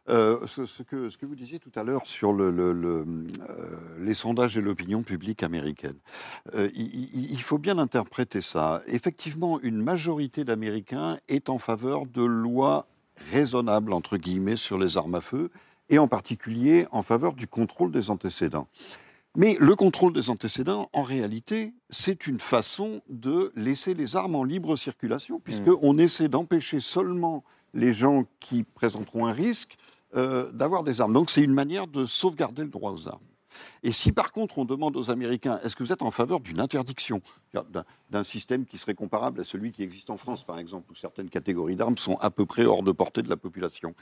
[0.09, 3.25] Euh, ce, que, vous disiez tout à l'heure sur le,
[3.97, 5.97] les sondages et l'opinion publique américaine,
[6.53, 8.83] il, il, faut bien interpréter ça.
[8.85, 12.85] Effectivement, une majorité d'Américains est en faveur de lois
[13.31, 15.49] raisonnables, entre guillemets, sur les armes à feu,
[15.89, 18.67] et en particulier en faveur du contrôle des antécédents.
[19.35, 24.43] Mais le contrôle des antécédents, en réalité, c'est une façon de laisser les armes en
[24.43, 29.77] libre circulation, puisqu'on essaie d'empêcher seulement les gens qui présenteront un risque
[30.15, 31.13] euh, d'avoir des armes.
[31.13, 33.19] Donc c'est une manière de sauvegarder le droit aux armes.
[33.83, 36.59] Et si par contre on demande aux Américains, est-ce que vous êtes en faveur d'une
[36.59, 37.21] interdiction
[38.09, 41.29] d'un système qui serait comparable à celui qui existe en France, par exemple, où certaines
[41.29, 43.95] catégories d'armes sont à peu près hors de portée de la population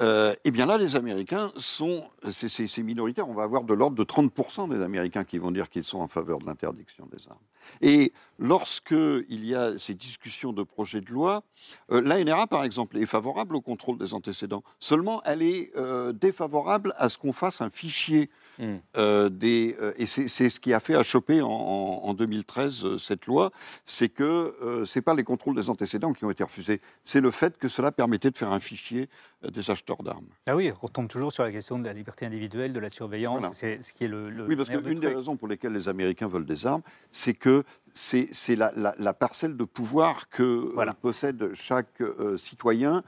[0.00, 4.04] euh, Eh bien là, les Américains sont, c'est minoritaire, on va avoir de l'ordre de
[4.04, 7.38] 30% des Américains qui vont dire qu'ils sont en faveur de l'interdiction des armes.
[7.80, 11.42] Et lorsqu'il y a ces discussions de projets de loi,
[11.90, 14.62] euh, l'ANRA, par exemple, est favorable au contrôle des antécédents.
[14.78, 18.76] Seulement, elle est euh, défavorable à ce qu'on fasse un fichier Hmm.
[18.96, 23.26] Euh, des, euh, et c'est ce qui a fait achoper en, en 2013 euh, cette
[23.26, 23.50] loi,
[23.84, 24.54] c'est que
[24.86, 27.68] ce n'est pas les contrôles des antécédents qui ont été refusés, c'est le fait que
[27.68, 29.08] cela permettait de faire un fichier
[29.50, 30.26] des acheteurs d'armes.
[30.46, 33.44] Ah oui, on retombe toujours sur la question de la liberté individuelle, de la surveillance,
[33.52, 34.46] c'est ce qui est le...
[34.46, 38.56] oui, parce qu'une des raisons pour lesquelles les Américains veulent des armes, c'est que c'est
[38.56, 42.02] la, la, parcelle de pouvoir que possède chaque
[42.36, 43.02] citoyen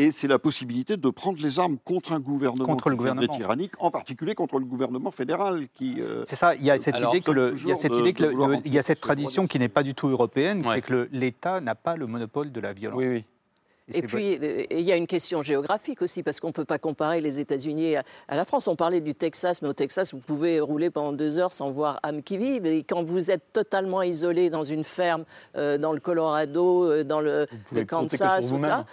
[0.00, 3.32] et c'est la possibilité de prendre les armes contre un gouvernement, contre le gouvernement.
[3.32, 5.96] tyrannique, en particulier contre le gouvernement fédéral qui.
[6.00, 6.54] Euh, c'est ça.
[6.54, 8.24] Il y a cette idée que le, il y a cette idée que
[8.64, 11.74] il y a cette tradition qui n'est pas du tout européenne, c'est que l'État n'a
[11.74, 12.98] pas le monopole de la violence.
[12.98, 13.24] Oui, oui.
[13.92, 16.78] Et, puis, euh, il y a une question géographique aussi, parce qu'on ne peut pas
[16.78, 18.68] comparer les États-Unis à, la France.
[18.68, 21.98] On parlait du Texas, mais au Texas, vous pouvez rouler pendant deux heures sans voir
[22.04, 22.66] âme qui vive.
[22.66, 25.24] Et quand vous êtes totalement isolé dans une ferme,
[25.56, 28.86] euh, dans le Colorado, dans le, le Kansas, tout ça,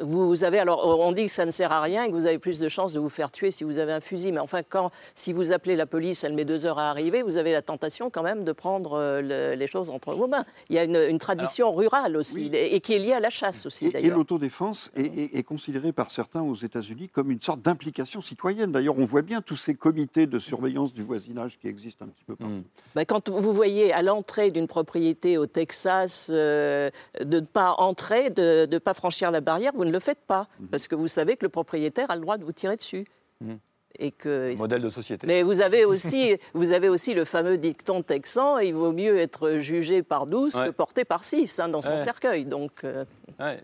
[0.00, 2.38] vous avez alors on dit que ça ne sert à rien et que vous avez
[2.38, 4.32] plus de chances de vous faire tuer si vous avez un fusil.
[4.32, 7.38] Mais enfin, quand si vous appelez la police, elle met deux heures à arriver, vous
[7.38, 10.44] avez la tentation quand même de prendre euh, les choses entre vos mains.
[10.68, 13.88] Il y a une, tradition rurale aussi et qui est liée à la chasse aussi.
[13.88, 18.72] Et, et l'autodéfense est, est, considérée par certains aux États-Unis comme une sorte d'implication citoyenne.
[18.72, 22.24] D'ailleurs, on voit bien tous ces comités de surveillance du voisinage qui existent un petit
[22.24, 22.52] peu partout.
[22.52, 22.62] Hmm.
[22.94, 26.90] Ben, quand vous voyez à l'entrée d'une propriété au Texas euh,
[27.20, 30.48] de ne pas entrer, de ne pas franchir la barrière, vous ne le faites pas,
[30.58, 30.68] mhm.
[30.68, 33.04] parce que vous savez que le propriétaire a le droit de vous tirer dessus.
[33.40, 33.58] Mhm.
[33.98, 35.26] Et que, Modèle de société.
[35.26, 39.58] Mais vous avez, aussi, vous avez aussi le fameux dicton texan il vaut mieux être
[39.58, 42.44] jugé par 12 que porté par 6 hein, dans son cercueil.
[42.44, 43.04] Donc, euh,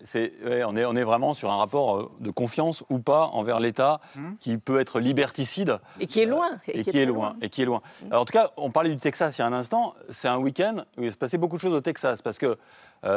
[0.03, 0.33] c'est,
[0.66, 4.01] on, est, on est vraiment sur un rapport euh, de confiance ou pas envers l'État
[4.16, 4.37] mhm.
[4.39, 5.79] qui peut être liberticide.
[6.01, 6.51] Et qui est loin.
[6.68, 7.81] Euh, et, qui, est, loin, Et qui est loin.
[8.11, 9.95] Alors, en tout cas, on parlait du Texas il y a un instant.
[10.11, 12.59] C'est un week-end où il se passait beaucoup de choses au Texas parce que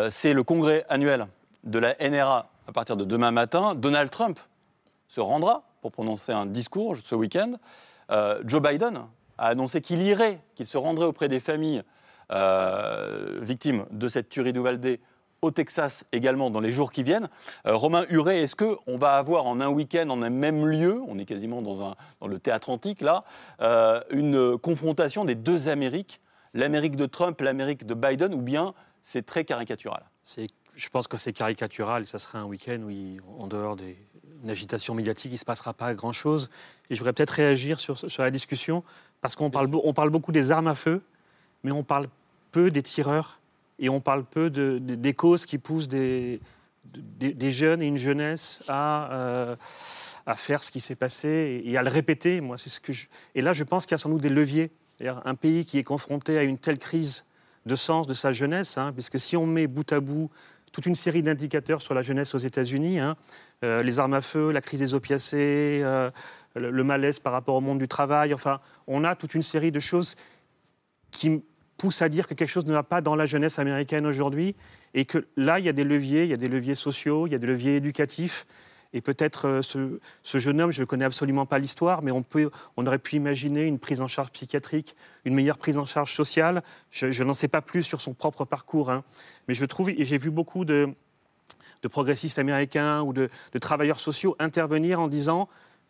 [0.10, 1.28] c'est le congrès annuel
[1.64, 4.40] de la NRA à partir de demain matin, Donald Trump
[5.08, 7.54] se rendra pour prononcer un discours ce week-end.
[8.12, 9.08] Euh, Joe Biden
[9.40, 11.82] a annoncé qu'il irait, qu'il se rendrait auprès des familles
[12.32, 15.00] euh, victimes de cette tuerie d'Uvalde
[15.42, 17.28] au Texas également dans les jours qui viennent.
[17.66, 21.18] Euh, Romain Huret, est-ce qu'on va avoir en un week-end, en un même lieu, on
[21.18, 23.24] est quasiment dans, un, dans le théâtre antique là,
[24.12, 26.22] une confrontation des deux Amériques,
[26.54, 30.04] l'Amérique de Trump, l'Amérique de Biden, ou bien c'est très caricatural?
[30.80, 32.08] Je pense que c'est caricatural.
[32.08, 35.94] Ça serait un week-end où, en dehors d'une agitation médiatique, il ne se passera pas
[35.94, 36.50] grand-chose.
[36.90, 38.84] Et je voudrais peut-être réagir sur, sur, la discussion,
[39.22, 41.02] parce qu'on parle, on parle beaucoup des armes à feu,
[41.64, 42.08] mais on parle
[42.52, 43.40] peu des tireurs,
[43.78, 46.40] et on parle peu de, des causes qui poussent des,
[46.86, 49.56] des, jeunes et une jeunesse à, euh,
[50.26, 52.42] à faire ce qui s'est passé et, à le répéter.
[52.42, 52.94] Moi, c'est ce que
[53.36, 54.72] et là, je pense qu'il y a sans doute des leviers.
[55.02, 57.24] Un pays qui est confronté à une telle crise
[57.66, 60.30] de sens de sa jeunesse, hein, puisque si on met bout à bout
[60.72, 63.16] toute une série d'indicateurs sur la jeunesse aux États-Unis, hein,
[63.64, 66.10] euh, les armes à feu, la crise des opiacés, euh,
[66.56, 69.72] le, le malaise par rapport au monde du travail, enfin, on a toute une série
[69.72, 70.16] de choses
[71.12, 71.44] qui
[71.78, 74.56] poussent à dire que quelque chose ne va pas dans la jeunesse américaine aujourd'hui,
[74.94, 77.32] et que là, il y a des leviers, il y a des leviers sociaux, il
[77.32, 78.46] y a des leviers éducatifs,
[78.94, 82.24] et peut-être euh, ce, jeune homme, je ne connais absolument pas l'histoire, mais on,
[82.78, 86.64] aurait pu imaginer une prise en charge psychiatrique, une meilleure prise en charge sociale.
[86.92, 89.04] Je, n'en sais pas plus sur son propre parcours, hein.
[89.48, 90.90] mais je trouve, et j'ai vu beaucoup de,
[91.90, 93.30] progressistes américains ou de
[93.62, 95.48] travailleurs sociaux intervenir en disant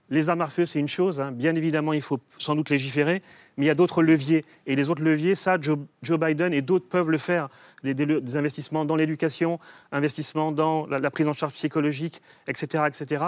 [0.09, 1.31] les armes à feu, c'est une chose, hein.
[1.31, 3.21] bien évidemment, il faut sans doute légiférer,
[3.57, 4.43] mais il y a d'autres leviers.
[4.65, 5.77] Et les autres leviers, ça, Joe,
[6.19, 7.49] Biden et d'autres peuvent le faire.
[7.83, 9.59] Des investissements dans l'éducation,
[9.91, 12.83] investissements dans la, la prise en charge psychologique, etc.
[12.87, 13.25] etc.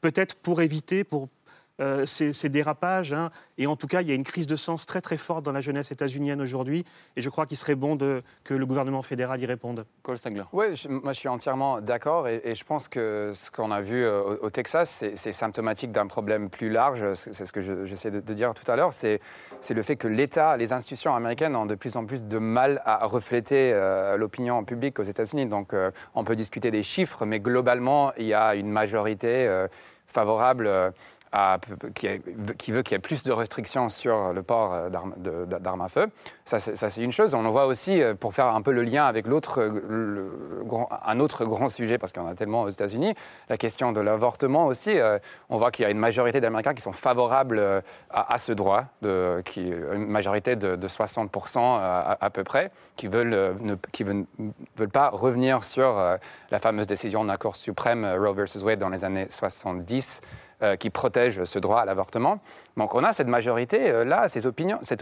[0.00, 1.28] Peut-être pour éviter, pour
[1.80, 3.12] euh, ces, ces dérapages.
[3.12, 3.30] hein.
[3.56, 5.52] Et en tout cas, il y a une crise de sens très très forte dans
[5.52, 6.84] la jeunesse états-unienne aujourd'hui.
[7.16, 9.86] Et je crois qu'il serait bon de, que le gouvernement fédéral y réponde.
[10.02, 10.42] Cole Stengler.
[10.52, 14.04] Oui, moi je suis entièrement d'accord et, et je pense que ce qu'on a vu
[14.04, 17.12] euh, au, au Texas, c'est- symptomatique d'un problème plus large.
[17.14, 18.92] C'est ce que je- j'essaie de, de dire tout à l'heure.
[18.92, 19.20] C'est
[19.70, 23.06] le fait que l'État, les institutions américaines ont de plus en plus de mal à
[23.06, 25.46] refléter euh, l'opinion publique aux États-Unis.
[25.46, 29.68] Donc euh, on peut discuter des chiffres, mais globalement, il y a une majorité euh,
[30.06, 30.70] favorable.
[31.94, 36.06] Qui, veut qu'il y ait plus de restrictions sur le port euh, d'armes à feu.
[36.44, 37.34] Ça, c'est une chose.
[37.34, 40.28] On le voit aussi, euh, pour faire un peu le lien avec l'autre, euh,
[41.04, 43.14] un autre grand sujet, parce qu'il y en a tellement aux États-Unis,
[43.48, 44.98] la question de l'avortement aussi.
[45.48, 50.06] on voit qu'il y a une majorité d'Américains qui sont favorables à, ce droit, une
[50.06, 51.78] majorité de, de 60%
[52.20, 54.26] à, peu près, qui veulent, ne qui veulent,
[54.92, 55.96] pas revenir sur
[56.50, 60.22] la fameuse décision de la Cour suprême Roe versus Wade dans les années 70
[60.60, 62.40] euh, qui protège ce droit à l'avortement.
[62.76, 64.44] Donc on a cette majorité, euh, là, cette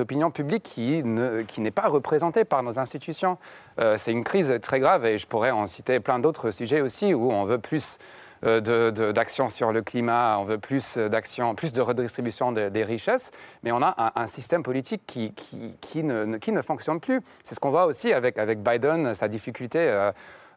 [0.01, 3.39] opinion publique qui ne- qui n'est pas représentée par nos institutions.
[3.81, 7.15] Euh, c'est une crise très grave et je pourrais en citer plein d'autres sujets aussi
[7.15, 7.97] où on veut plus
[8.43, 13.31] d'actions sur le climat, on veut plus d'actions, plus de redistribution de- des richesses,
[13.63, 17.23] mais on a un, système politique qui, ne, fonctionne plus.
[17.43, 20.11] C'est ce qu'on voit aussi avec Biden, sa difficulté.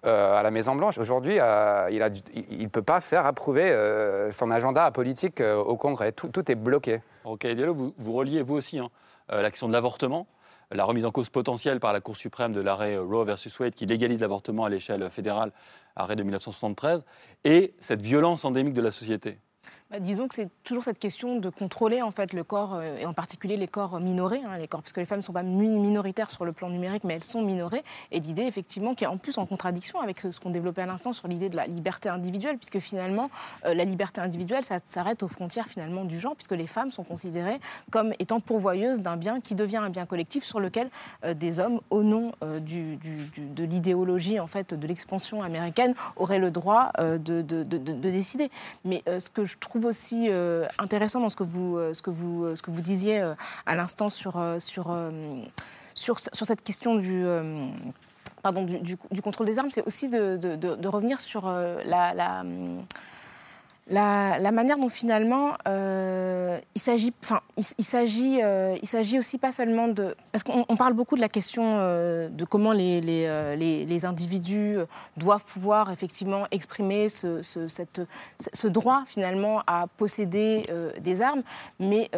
[0.06, 0.98] Euh, à la Maison-Blanche.
[0.98, 6.14] Aujourd'hui, euh, il ne peut pas faire approuver euh, son agenda politique au Congrès.
[6.14, 7.02] Tout, est bloqué.
[7.26, 8.90] Ok, Diallo, vous, vous reliez vous aussi hein,
[9.30, 10.28] l'action de l'avortement,
[10.72, 13.86] la remise en cause potentielle par la Cour suprême de l'arrêt Roe versus Wade qui
[13.86, 15.52] légalise l'avortement à l'échelle fédérale,
[15.96, 17.04] arrêt de 1973,
[17.44, 19.38] et cette violence endémique de la société.
[19.92, 23.08] Bah, disons que c'est toujours cette question de contrôler en fait le corps euh, et
[23.08, 25.42] en particulier les corps minorés, hein, les corps parce que les femmes ne sont pas
[25.42, 27.82] mi- minoritaires sur le plan numérique, mais elles sont minorées.
[28.12, 31.12] Et l'idée effectivement qui est en plus en contradiction avec ce qu'on développait à l'instant
[31.12, 33.32] sur l'idée de la liberté individuelle, puisque finalement
[33.66, 37.04] euh, la liberté individuelle ça s'arrête aux frontières finalement du genre, puisque les femmes sont
[37.04, 37.60] considérées
[37.90, 40.92] comme étant pourvoyeuses d'un bien qui devient un bien collectif sur lequel
[41.26, 46.52] euh, des hommes, au nom euh, de l'idéologie en fait de l'expansion américaine, auraient le
[46.52, 48.52] droit euh, de, de- de- de- de décider.
[48.86, 52.02] Mais euh, ce que je trouve aussi euh, intéressant dans ce que vous, euh, ce
[52.02, 53.22] que vous, euh, ce que vous disiez
[53.66, 54.96] à l'instant sur, sur,
[55.94, 57.26] sur, sur cette question du.
[58.42, 62.44] Pardon, du, contrôle des armes, c'est aussi de, de- revenir sur la, la,
[63.90, 69.52] la, manière dont finalement euh, il s'agit, enfin, il, s'agit, euh, il s'agit aussi pas
[69.52, 73.56] seulement de, parce qu'on on parle beaucoup de la question euh, de comment les, les,
[73.58, 74.78] les- individus
[75.18, 78.02] doivent pouvoir effectivement exprimer ce, ce- cette-
[78.54, 80.64] ce droit finalement à posséder
[81.02, 81.42] des armes,
[81.80, 82.10] mais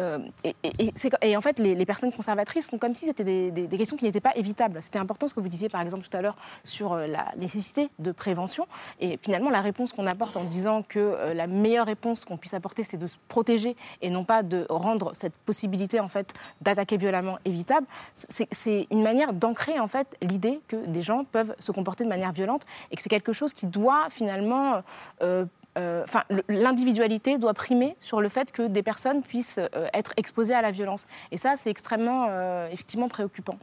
[0.44, 0.92] et, et-
[1.22, 4.04] et en fait les, personnes conservatrices font comme si c'était des, des- des questions qui
[4.04, 4.80] n'étaient pas évitables.
[4.80, 8.12] C'était important ce que vous disiez par exemple tout à l'heure sur la nécessité de
[8.12, 8.66] prévention,
[9.00, 12.82] et finalement la réponse qu'on apporte en disant que la meilleure réponse qu'on puisse apporter
[12.82, 17.38] c'est de se protéger et non pas de rendre cette possibilité en fait d'attaquer violemment
[17.44, 22.08] évitable, c'est une manière d'ancrer en fait l'idée que des gens peuvent se comporter de
[22.08, 24.82] manière violente et que c'est quelque chose qui doit finalement
[25.22, 25.44] euh,
[25.78, 30.54] euh, Enfin, l'individualité doit primer sur le fait que des personnes puissent euh, être exposées
[30.54, 31.06] à la violence.
[31.30, 32.26] Et ça, c'est extrêmement,
[32.66, 33.56] effectivement, préoccupant.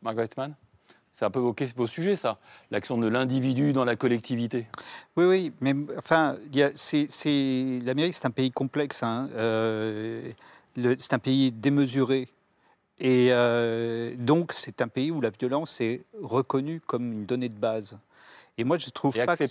[0.00, 0.54] Margaret Mann?
[1.24, 2.38] Un peu vos, vos sujets, ça,
[2.70, 4.66] l'action de l'individu dans la collectivité.
[5.16, 6.36] Oui, oui, mais enfin,
[6.74, 9.02] c'est- c'est- l'Amérique, c'est un pays complexe.
[9.02, 9.28] hein.
[9.34, 10.30] Euh,
[10.98, 12.28] c'est un pays démesuré.
[12.98, 17.56] Et euh, donc, c'est un pays où la violence est reconnue comme une donnée de
[17.56, 17.98] base.
[18.58, 19.44] Et moi, je trouve Et pas que-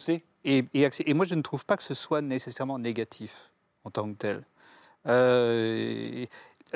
[0.44, 3.50] et, et moi, je ne trouve pas que ce soit nécessairement négatif
[3.84, 4.44] en tant que tel.
[5.08, 6.26] Euh,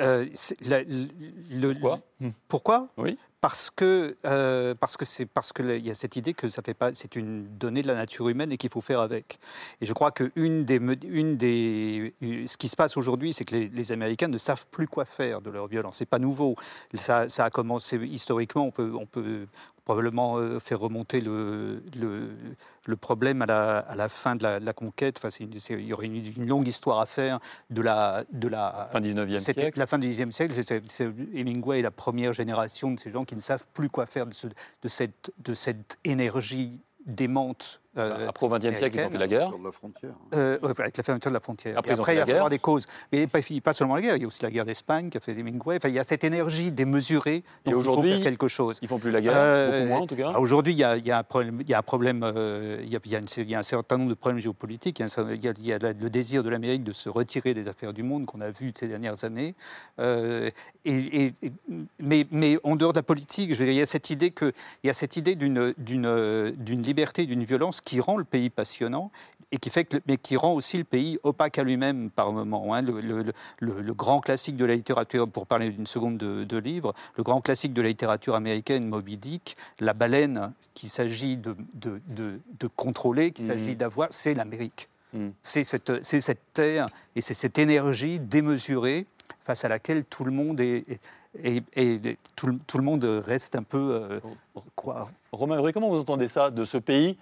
[0.00, 2.00] Euh, c'est la- le- Pourquoi
[2.48, 3.18] Pourquoi Oui.
[3.40, 6.60] Parce que euh, parce que c'est parce que il y a cette idée que ça
[6.60, 9.38] fait pas c'est une donnée de la nature humaine et qu'il faut faire avec.
[9.80, 12.12] Et je crois que une des une des
[12.46, 15.40] ce qui se passe aujourd'hui, c'est que les, les Américains ne savent plus quoi faire
[15.40, 15.96] de leur violence.
[15.96, 16.54] C'est pas nouveau.
[16.92, 18.64] Ça, ça a commencé historiquement.
[18.66, 19.46] On peut on peut
[19.94, 22.30] probablement euh, faire remonter le, le,
[22.86, 25.16] le problème à la, à la fin de la, de la conquête.
[25.18, 28.88] Enfin, une- il y aurait une, une longue histoire à faire de la de la
[28.92, 29.78] Fin 19e c'était siècle.
[29.80, 33.10] La fin du XIXe siècle, c'est- c'est c'est Hemingway est la première génération de ces
[33.10, 37.79] gens qui ne savent plus quoi faire de, ce- de cette, de cette énergie démente.
[37.98, 39.50] Euh, Après, au 20e siècle, ils ont fait la guerre.
[39.50, 41.76] de la euh, avec la fermeture de la frontière.
[41.78, 42.86] Après, Et après, il la va falloir des causes.
[43.12, 45.20] Mais pas, pas seulement la guerre, il y a aussi la guerre d'Espagne qui a
[45.20, 45.76] fait Hemingway.
[45.76, 48.78] Enfin, il y a cette énergie démesurée Et dont il faut aujourd'hui, faire quelque chose.
[48.82, 50.30] Ils font plus la guerre, Euh, beaucoup moins en tout cas.
[50.38, 51.58] Aujourd'hui, il y a, il y a un problème.
[51.62, 53.54] Il y a un, problème euh, il y a, il y a une- il y
[53.54, 54.98] a un certain nombre de problèmes géopolitiques.
[54.98, 56.48] Il y a, un certain- il y a- il y a la- le désir de
[56.48, 59.54] l'Amérique de se retirer des affaires du monde qu'on a vu ces dernières années.
[59.98, 60.50] Euh,
[60.84, 61.52] et, et- et-
[61.98, 64.30] mais, mais en dehors de la politique, je veux dire, il y a cette idée
[64.30, 64.52] que
[64.84, 68.50] il y a cette idée d'une d'une d'une liberté, d'une violence qui rend le pays
[68.50, 69.10] passionnant
[69.52, 72.72] et qui fait que, mais qui rend aussi le pays opaque à lui-même par moments.
[72.74, 72.82] hein.
[72.82, 73.24] Le, le-
[73.58, 77.24] le- le grand classique de la littérature, pour parler d'une seconde de, de livre, le
[77.24, 82.38] grand classique de la littérature américaine, Moby Dick, la baleine qu'il s'agit de, de, de-
[82.60, 83.50] de contrôler, qu'il Mhm.
[83.50, 84.88] s'agit d'avoir, c'est l'Amérique.
[85.12, 85.32] Mhm.
[85.42, 85.90] C'est cette,
[86.54, 89.04] terre et c'est cette énergie démesurée
[89.42, 90.84] face à laquelle tout le monde est,
[92.36, 94.20] tout le monde reste un peu euh,
[94.76, 97.16] quoi, Romain Huré, comment vous entendez ça de ce pays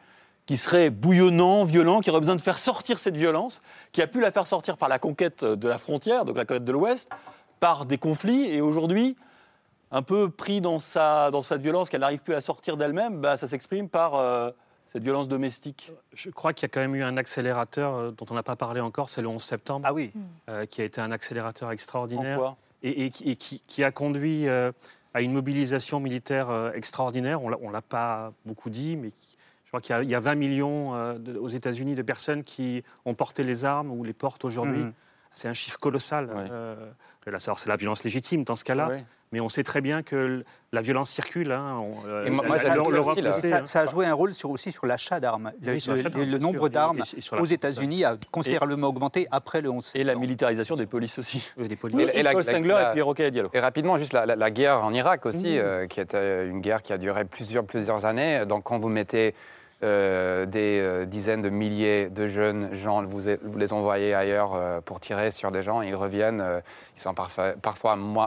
[0.49, 3.61] qui serait bouillonnant, violent, qui aurait besoin de faire sortir cette violence,
[3.93, 6.65] qui a pu la faire sortir par la conquête de la frontière, donc la conquête
[6.65, 7.11] de l'Ouest,
[7.61, 9.15] par des conflits, et aujourd'hui,
[9.91, 13.37] un peu pris dans, sa, dans cette violence qu'elle n'arrive plus à sortir d'elle-même, bah,
[13.37, 14.51] ça s'exprime par euh,
[14.87, 15.93] cette violence domestique.
[16.15, 18.57] Je crois qu'il y a quand même eu un accélérateur euh, dont on n'a pas
[18.57, 20.13] parlé encore, c'est le 11 septembre, Ah oui.
[20.49, 23.85] euh, qui a été un accélérateur En extraordinaire quoi et, et qui- et qui, qui
[23.85, 24.73] a conduit euh,
[25.13, 27.43] à une mobilisation militaire euh, extraordinaire.
[27.43, 29.28] On ne l'a pas beaucoup dit, mais qui-
[29.69, 32.01] je crois qu'il y a- il y, a 20 millions euh, de- aux États-Unis de
[32.01, 34.79] personnes qui ont porté les armes ou les portent aujourd'hui.
[34.85, 34.93] Mhm.
[35.35, 36.27] C'est un chiffre colossal.
[36.31, 36.47] Ouais.
[36.51, 36.75] Euh,
[37.59, 39.05] c'est la violence légitime dans ce cas-là, Ouais.
[39.31, 40.43] mais on sait très bien que
[40.73, 41.53] la violence circule.
[41.53, 41.77] hein.
[41.79, 43.33] On- Et moi- la- moi, la- j'ajoute l'Europe aussi, le là.
[43.35, 43.67] sait, ça, hein.
[43.67, 45.53] ça a joué un rôle sur, aussi sur l'achat d'armes.
[45.61, 49.93] Le, Oui, nombre d'armes Et- et- et aux États-Unis a considérablement augmenté après le 11
[49.95, 50.21] Et la septembre.
[50.23, 51.47] militarisation des polices aussi.
[51.61, 52.09] Euh, des Et- politiques.
[52.15, 53.51] et la- la- et puis Roquet Diallo.
[53.53, 56.81] Et rapidement, juste la, la- la guerre en Irak aussi, euh, qui était une guerre
[56.81, 58.47] qui a duré plusieurs, plusieurs années.
[58.47, 59.35] Donc, quand vous mettez
[59.85, 64.99] euh, des euh, dizaines de milliers de jeunes gens, vous, les envoyez ailleurs euh, pour
[64.99, 66.43] tirer sur des gens, ils reviennent,
[66.97, 67.55] ils sont parfois,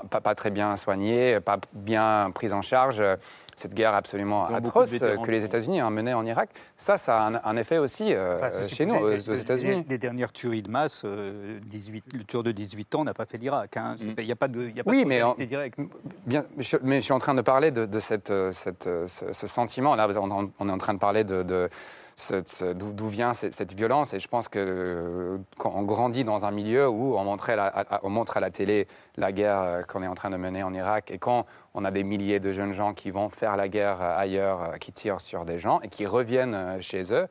[0.09, 3.03] pas très bien soignés, pas bien pris en charge.
[3.55, 7.27] Cette guerre absolument atroce euh, que les États-Unis ont menée en Irak, ça, ça a
[7.29, 9.85] un, un effet aussi euh, Enfin, chez nous, aux, les- aux les- États-Unis.
[9.87, 13.37] Les, dernières tueries de masse, euh, 18, le tueur de 18 ans n'a pas fait
[13.37, 13.77] l'Irak.
[13.77, 13.95] hein.
[13.97, 14.15] C'est Mm.
[14.19, 15.79] Il n'y a pas de, il y a pas Oui, de mais en- causalité directe.
[16.25, 19.33] Bien, mais je, mais je suis en train de parler de, de cette, cette, ce,
[19.33, 19.95] ce sentiment.
[19.95, 21.43] Là, on, on est en train de parler de,
[22.75, 24.13] d'où vient cette, violence.
[24.13, 28.39] Et je pense que euh, quand on grandit dans un milieu où on, montre à
[28.39, 28.87] la télé
[29.17, 31.91] la guerre euh, qu'on est en train de mener en Irak, et quand on a
[31.91, 35.45] des milliers de jeunes gens qui vont faire la guerre euh, ailleurs, qui tirent sur
[35.45, 37.27] des gens et qui reviennent chez eux.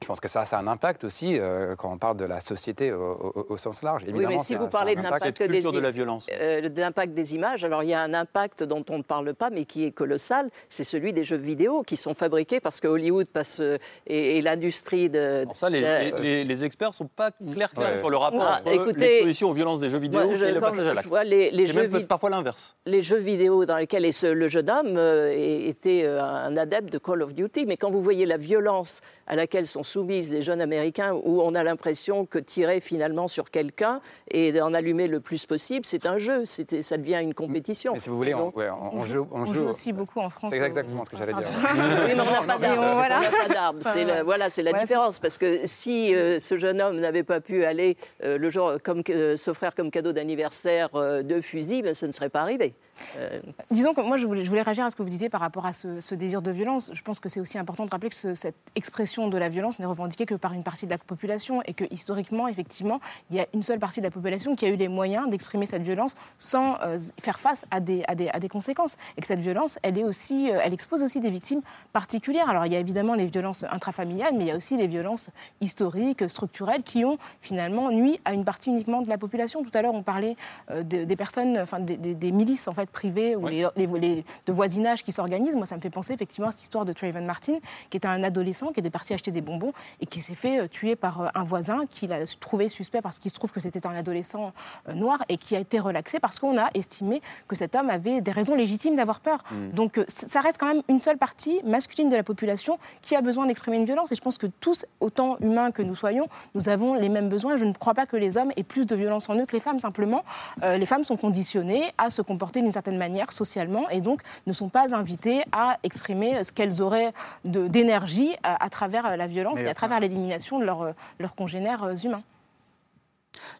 [0.00, 2.40] Je pense que ça, ça a un impact aussi euh, quand on parle de la
[2.40, 3.00] société au,
[3.34, 4.02] au- au sens large.
[4.04, 5.14] Oui, Évidemment, mais si vous parlez de impact.
[5.24, 6.26] l'impact Cette des, culture de la violence.
[6.40, 9.34] euh, de l'impact des images, alors il y a un impact dont on ne parle
[9.34, 12.86] pas, mais qui est colossal, c'est celui des jeux vidéo qui sont fabriqués parce que
[12.86, 13.76] Hollywood passe euh,
[14.06, 15.40] et, et l'industrie de.
[15.42, 17.98] Alors ça, les, de- les- les- les experts ne sont pas clairs, clairs Ouais.
[17.98, 20.52] sur le rapport Ah, entre écoutez, l'exposition aux violences des jeux vidéo Moi, je- et
[20.52, 21.08] le passage à je l'acte.
[21.08, 22.76] vois les, jeux même parfois l'inverse.
[22.86, 27.22] les jeux vidéo dans lesquels ce- le jeune homme euh, était un adepte de Call
[27.22, 31.12] of Duty, mais quand vous voyez la violence à laquelle sont soumises les jeunes Américains,
[31.14, 35.84] où on a l'impression que tirer finalement sur quelqu'un et en allumer le plus possible,
[35.84, 37.92] c'est un jeu, C'était- ça devient une compétition.
[37.94, 39.92] Mais si vous voulez, on, Donc- ouais, on- on joue, on On joue- joue aussi
[39.92, 40.50] beaucoup en France.
[40.52, 41.48] C'est au- exactement ce que j'allais dire.
[42.08, 42.78] Oui, mais on n'a pas d'armes.
[42.78, 43.18] on- voilà.
[43.18, 43.80] On n'a pas d'armes.
[43.82, 45.18] C'est la, voilà, c'est la Voilà, différence.
[45.18, 49.02] Parce que si euh, ce jeune homme n'avait pas pu aller euh, le jour comme
[49.10, 52.74] euh, s'offrir comme cadeau d'anniversaire euh, deux fusils, ben, ça ne serait pas arrivé.
[53.18, 53.40] Euh,
[53.70, 56.14] Disons que moi, je voulais, réagir à ce que vous disiez par rapport à ce,
[56.14, 56.90] désir de violence.
[56.92, 59.78] Je pense que c'est aussi important de rappeler que ce- cette expression de la violence
[59.78, 63.40] n'est revendiquée que par une partie de la population et que historiquement, effectivement, il y
[63.40, 66.14] a une seule partie de la population qui a eu les moyens d'exprimer cette violence
[66.38, 68.96] sans euh, faire face à des, des, conséquences.
[69.16, 71.60] Et que cette violence, elle, est aussi, euh, elle expose aussi des victimes
[71.92, 72.48] particulières.
[72.48, 75.30] Alors, il y a évidemment les violences intrafamiliales, mais il y a aussi les violences
[75.60, 79.62] historiques, structurelles, qui ont finalement nuit à une partie uniquement de la population.
[79.62, 80.36] Tout à l'heure, on parlait
[80.74, 85.02] de- des personnes, enfin des milices en fait privées ou les, les- les- de voisinage
[85.04, 85.54] qui s'organisent.
[85.54, 87.58] Moi, ça me fait penser effectivement à cette histoire de Trayvon Martin,
[87.90, 90.68] qui était un adolescent qui était parti acheter des bonbons et qui s'est fait euh,
[90.68, 93.86] tuer par euh, un voisin qu'il a trouvé suspect parce qu'il se trouve que c'était
[93.86, 94.52] un adolescent
[94.88, 98.20] euh, noir et qui a été relaxé parce qu'on a estimé que cet homme avait
[98.20, 99.42] des raisons légitimes d'avoir peur.
[99.50, 99.70] Mm.
[99.72, 103.46] Donc ça reste quand même une seule partie masculine de la population qui a besoin
[103.46, 104.12] d'exprimer une violence.
[104.12, 107.56] Et je pense que tous, autant humains que nous soyons, nous avons les mêmes besoins.
[107.56, 109.60] Je ne crois pas que les hommes aient plus de violence en eux que les
[109.60, 109.78] femmes.
[109.78, 110.22] Simplement,
[110.62, 114.52] euh, les femmes sont conditionnées à se comporter d'une certaine manière socialement et donc ne
[114.52, 117.12] sont pas invitées à exprimer ce qu'elles auraient
[117.44, 120.92] d'énergie à, à travers euh, la violence Mais et à travers l'élimination de leurs, euh,
[121.18, 122.22] leurs congénères euh, humains.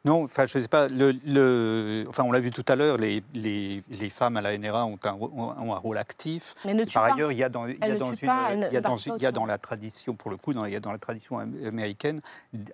[0.05, 0.89] Non, enfin, je ne sais pas.
[0.89, 4.57] Le, le- enfin, on l'a vu tout à l'heure, les, les, les femmes à la
[4.57, 6.55] NRA ont un, ont un rôle actif.
[6.65, 7.15] Mais ne Par pas.
[7.15, 8.61] ailleurs, il y a dans, il y a Elles ne dans tuent une- pas, il
[8.61, 10.53] y a dans, partent pas il y a au dans la tradition, pour le coup,
[10.53, 12.21] dans, il y a dans la tradition am- américaine,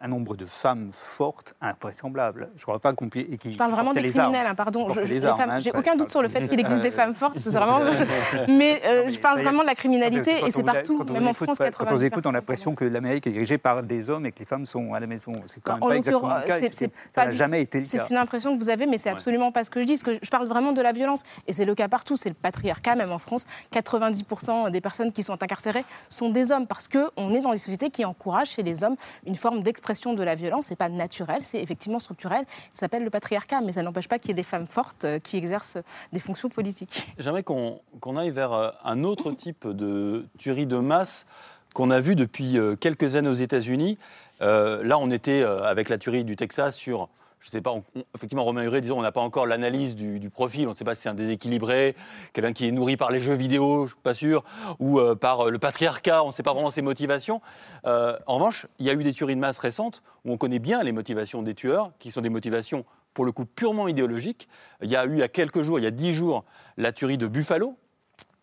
[0.01, 2.51] un nombre de femmes fortes, invraisemblables.
[2.57, 3.27] Je ne crois pas qu'on puisse.
[3.45, 4.89] Je parle vraiment des les criminels, hein, pardon.
[4.91, 7.39] Je- je- hein, J'ai aucun doute sur le fait qu'il existe des Euh, femmes fortes.
[7.39, 7.81] vraiment...
[8.49, 11.65] mais euh, je parle vraiment de la criminalité et c'est partout, même en France, Quand
[11.65, 14.33] on 90 vous écoute, on a l'impression que l'Amérique est dirigée par des hommes et
[14.33, 15.33] que les femmes sont à la maison.
[15.47, 16.59] C'est quand même En pas exactement le cas.
[16.95, 18.05] C'est- c'est- c'est Ça pas n'a du- jamais été le cas.
[18.05, 19.99] C'est une impression que vous avez, mais c'est absolument pas ce que je dis.
[19.99, 22.17] Que je parle vraiment de la violence, et c'est le cas partout.
[22.17, 23.47] C'est le patriarcat, même en France.
[23.71, 27.59] 90% des personnes qui sont incarcérées sont des hommes, parce que on est dans des
[27.59, 30.67] sociétés qui encouragent chez les hommes une forme d'expression de la violence.
[30.67, 32.45] C'est pas naturel, c'est effectivement structurel.
[32.71, 35.19] Ça s'appelle le patriarcat, mais ça n'empêche pas qu'il y ait des femmes fortes euh,
[35.19, 35.79] qui exercent
[36.13, 37.07] des fonctions politiques.
[37.19, 41.27] J'aimerais qu'on qu'on aille vers euh, un autre type de tuerie de masse
[41.75, 43.99] qu'on a vu depuis euh, quelques années aux États-Unis.
[44.43, 47.09] Euh, là, on était euh, avec la tuerie du Texas sur,
[47.41, 47.75] je ne sais pas,
[48.15, 50.95] effectivement, Romain Huré, disons, on n'a pas encore l'analyse du, profil, on ne sait pas
[50.95, 51.95] si c'est un déséquilibré,
[52.33, 54.45] quelqu'un qui est nourri par les jeux vidéo, je ne suis pas sûr,
[54.79, 57.41] ou euh, par le patriarcat, on ne sait pas vraiment ses motivations.
[57.85, 60.83] En revanche, il y a eu des tueries de masse récentes où on connaît bien
[60.83, 64.49] les motivations des tueurs, qui sont des motivations pour le coup purement idéologiques.
[64.83, 66.45] Il y a eu il y a quelques jours, il y a dix jours,
[66.77, 67.77] la tuerie de Buffalo,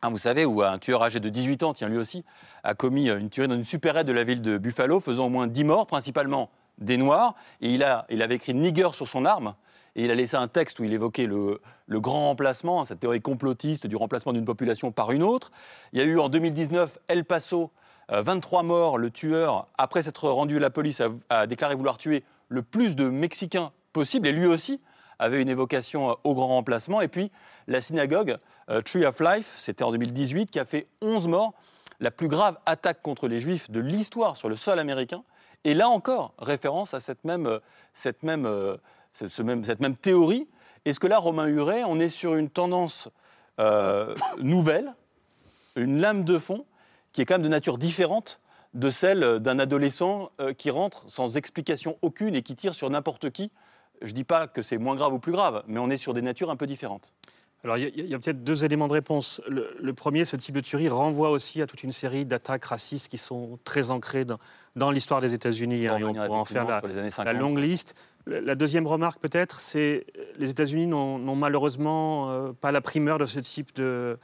[0.03, 2.25] Hein, vous savez, où un tueur âgé de 18 ans, tiens lui aussi,
[2.63, 5.29] a commis euh, une tuerie dans une supérette de la ville de Buffalo, faisant au
[5.29, 6.49] moins 10 morts, principalement
[6.79, 7.35] des Noirs.
[7.61, 9.53] Et il, a, il avait écrit nigger sur son arme.
[9.95, 13.21] Et il a laissé un texte où il évoquait le, le grand remplacement, cette théorie
[13.21, 15.51] complotiste du remplacement d'une population par une autre.
[15.93, 17.71] Il y a eu en 2019 El Paso,
[18.11, 18.97] euh, 23 morts.
[18.97, 23.07] Le tueur, après s'être rendu à la police, a déclaré vouloir tuer le plus de
[23.07, 24.27] Mexicains possible.
[24.27, 24.79] Et lui aussi
[25.21, 26.99] avait une évocation euh, au grand remplacement.
[27.01, 27.31] Et puis
[27.67, 28.37] la synagogue
[28.69, 31.53] euh, Tree of Life, c'était en 2018, qui a fait 11 morts,
[31.99, 35.23] la plus grave attaque contre les juifs de l'histoire sur le sol américain.
[35.63, 37.59] Et là encore, référence à cette même, euh,
[37.93, 38.45] cette même,
[39.13, 40.47] ce- ce même- cette même théorie.
[40.85, 43.07] Est-ce que là, Romain Huret, on est sur une tendance
[44.39, 44.93] nouvelle,
[45.75, 46.65] une lame de fond,
[47.13, 48.39] qui est quand même de nature différente
[48.73, 53.51] de celle d'un adolescent qui rentre sans explication aucune et qui tire sur n'importe qui
[54.01, 56.13] Je ne dis pas que c'est moins grave ou plus grave, mais on est sur
[56.13, 57.13] des natures un peu différentes.
[57.63, 59.39] Alors, il y a, peut-être deux éléments de réponse.
[59.47, 63.07] Le, le premier, ce type de tuerie renvoie aussi à toute une série d'attaques racistes
[63.07, 64.39] qui sont très ancrées dans,
[64.75, 65.87] dans l'histoire des États-Unis.
[65.87, 67.37] hein, on pourra en faire la, sur les années la 50.
[67.37, 67.93] longue liste.
[68.25, 73.25] La deuxième remarque, peut-être, c'est euh, les États-Unis n'ont malheureusement euh, pas la primeur de
[73.27, 74.17] ce type de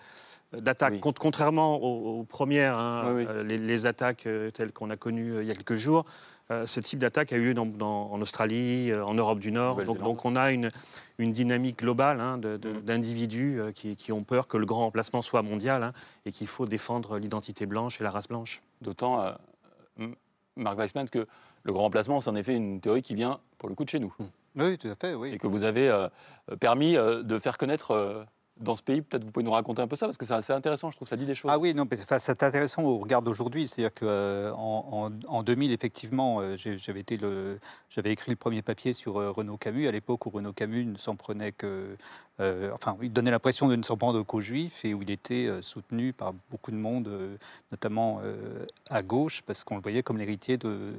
[0.58, 1.00] d'attaque, Oui.
[1.02, 3.26] Con- contrairement aux, aux premières, hein, Oui, oui.
[3.30, 6.06] euh, les, les attaques euh, telles qu'on a connues euh, il y a quelques jours.
[6.52, 9.52] Euh, ce type d'attaque a eu lieu dans- dans- en Australie, euh, en Europe du
[9.52, 9.76] Nord.
[10.04, 10.72] Donc, on a une,
[11.18, 15.22] une dynamique globale hein, de- d'individus euh, qui, qui ont peur que le grand remplacement
[15.22, 15.94] soit mondial hein,
[16.26, 18.62] et qu'il faut défendre l'identité blanche et la race blanche.
[18.82, 20.08] D'autant, euh,
[20.56, 21.28] Marc Weissman, que
[21.64, 24.00] le grand remplacement, c'est en effet une théorie qui vient, pour le coup, de chez
[24.00, 24.14] nous.
[24.56, 25.34] Oui, tout à fait, oui.
[25.34, 26.08] Et que vous avez euh,
[26.60, 28.24] permis euh, de faire connaître euh,
[28.60, 29.02] dans ce pays.
[29.02, 31.08] Peut-être vous pouvez nous raconter un peu ça, parce que c'est assez intéressant, je trouve,
[31.08, 31.52] ça dit des choses.
[31.54, 33.68] Ah oui, non, c'est intéressant au regard d'aujourd'hui.
[33.68, 39.58] C'est-à-dire qu'en en, en 2000, effectivement, euh, j'avais écrit le premier papier sur euh, Renaud
[39.58, 41.96] Camus à l'époque où Renaud Camus ne s'en prenait que,
[42.40, 45.48] euh, enfin, il donnait l'impression de ne s'en prendre qu'aux Juifs et où il était
[45.48, 47.38] euh, soutenu par beaucoup de monde, euh,
[47.72, 50.94] notamment euh, à gauche, parce qu'on le voyait comme l'héritier de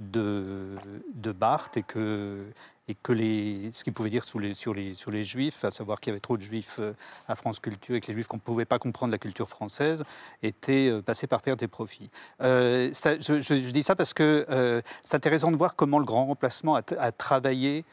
[0.00, 0.76] de,
[1.14, 2.44] de Barthes et que,
[2.88, 5.70] et que les, ce qu'il pouvait dire sur les, sur, les, sur les juifs, à
[5.70, 6.92] savoir qu'il y avait trop de juifs euh,
[7.28, 10.02] à France Culture et que les juifs qu'on ne pouvait pas comprendre la culture française,
[10.42, 12.10] était euh, passé par perte et profit.
[12.42, 17.12] Euh, je, dis ça parce que c'est intéressant de voir comment le grand remplacement a
[17.12, 17.84] travaillé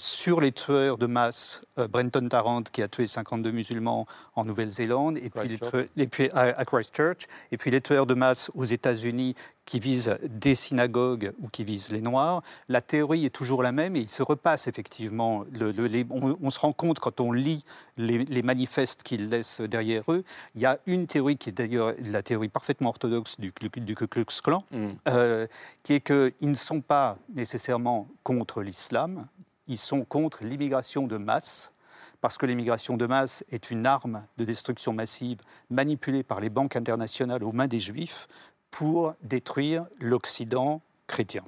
[0.00, 5.18] sur les tueurs de masse, euh, Brenton Tarrant qui a tué 52 musulmans en Nouvelle-Zélande,
[5.18, 5.70] et puis, les Christchurch.
[5.70, 9.34] tueurs- et puis à, à Christchurch, et puis les tueurs de masse aux États-Unis
[9.66, 12.42] qui visent des synagogues ou qui visent les Noirs.
[12.70, 15.44] La théorie est toujours la même et il se repasse effectivement.
[15.52, 17.64] Le- le- les- on, on se rend compte quand on lit
[17.98, 20.24] les, les manifestes qu'ils laissent derrière eux.
[20.54, 23.94] Il y a une théorie qui est d'ailleurs la théorie parfaitement orthodoxe du, Ku- du
[23.94, 24.88] Ku Klux Klan, Mm.
[25.08, 25.46] euh,
[25.82, 29.26] qui est qu'ils ne sont pas nécessairement contre l'islam,
[29.70, 31.72] ils sont contre l'immigration de masse,
[32.20, 35.38] parce que l'immigration de masse est une arme de destruction massive
[35.70, 38.26] manipulée par les banques internationales aux mains des juifs
[38.72, 41.44] pour détruire l'Occident chrétien.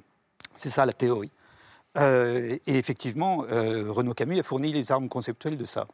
[0.55, 1.31] C'est ça la théorie.
[1.97, 5.85] Euh, et effectivement, euh, Renaud Camus a fourni les armes conceptuelles de ça.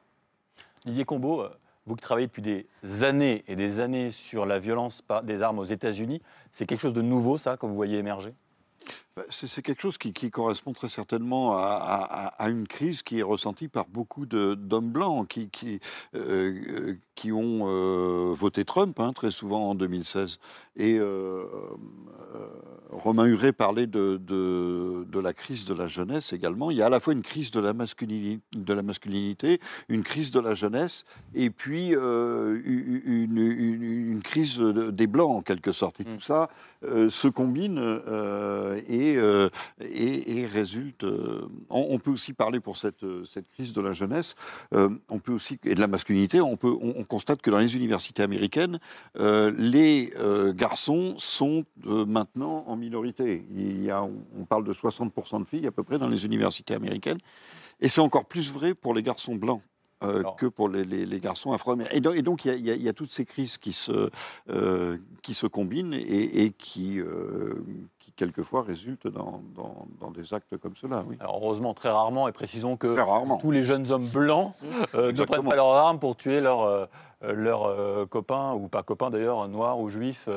[0.86, 1.50] Didier Combeau, euh,
[1.88, 2.68] vous qui travaillez depuis des
[3.04, 6.22] années et des années sur la violence des armes aux États-Unis,
[6.52, 8.36] c'est quelque chose de nouveau, ça, que vous voyez émerger?
[9.30, 13.20] C'est c'est quelque chose qui, qui correspond très certainement à, à- à une crise qui
[13.20, 15.80] est ressentie par beaucoup d'hommes blancs qui, qui,
[16.16, 20.40] euh, qui ont euh, voté Trump hein, très souvent en 2016.
[20.78, 21.44] Et euh,
[22.92, 26.72] Romain Huret parlait de, de, de la crise de la jeunesse également.
[26.72, 29.60] Il y a à la fois une crise de la masculinité, de la masculinité
[29.90, 31.06] une crise de la jeunesse,
[31.36, 36.00] et puis une, une- une crise de- des blancs en quelque sorte.
[36.00, 36.50] Et tout ça
[36.82, 38.80] se combine euh,
[39.14, 39.50] et, euh,
[39.82, 41.04] et, résulte.
[41.04, 44.36] euh, on, peut aussi parler pour cette, euh, crise de la jeunesse,
[44.72, 46.42] on peut aussi et de la masculinité.
[46.42, 48.80] On constate que dans les universités américaines,
[49.16, 50.14] les
[50.56, 53.46] garçons sont maintenant en minorité.
[54.38, 57.20] On parle de 60% de filles à peu près dans les universités américaines,
[57.80, 59.62] et c'est encore plus vrai pour les garçons blancs.
[60.04, 61.96] Euh, que pour les, les- les garçons afro-américains.
[61.98, 64.10] Et donc, et donc, il y, a- y y toutes ces crises qui se,
[64.50, 67.56] euh, qui se combinent et, et qui, euh,
[68.00, 71.04] qui, quelquefois, résultent dans, dans- dans des actes comme cela.
[71.08, 71.18] Oui.
[71.20, 72.96] Alors heureusement, très rarement, et précisons que
[73.42, 74.54] tous les jeunes hommes blancs
[74.94, 76.88] ne prennent pas leurs armes pour tuer leurs
[77.24, 80.30] euh, copains, ou pas copains d'ailleurs, noirs ou juifs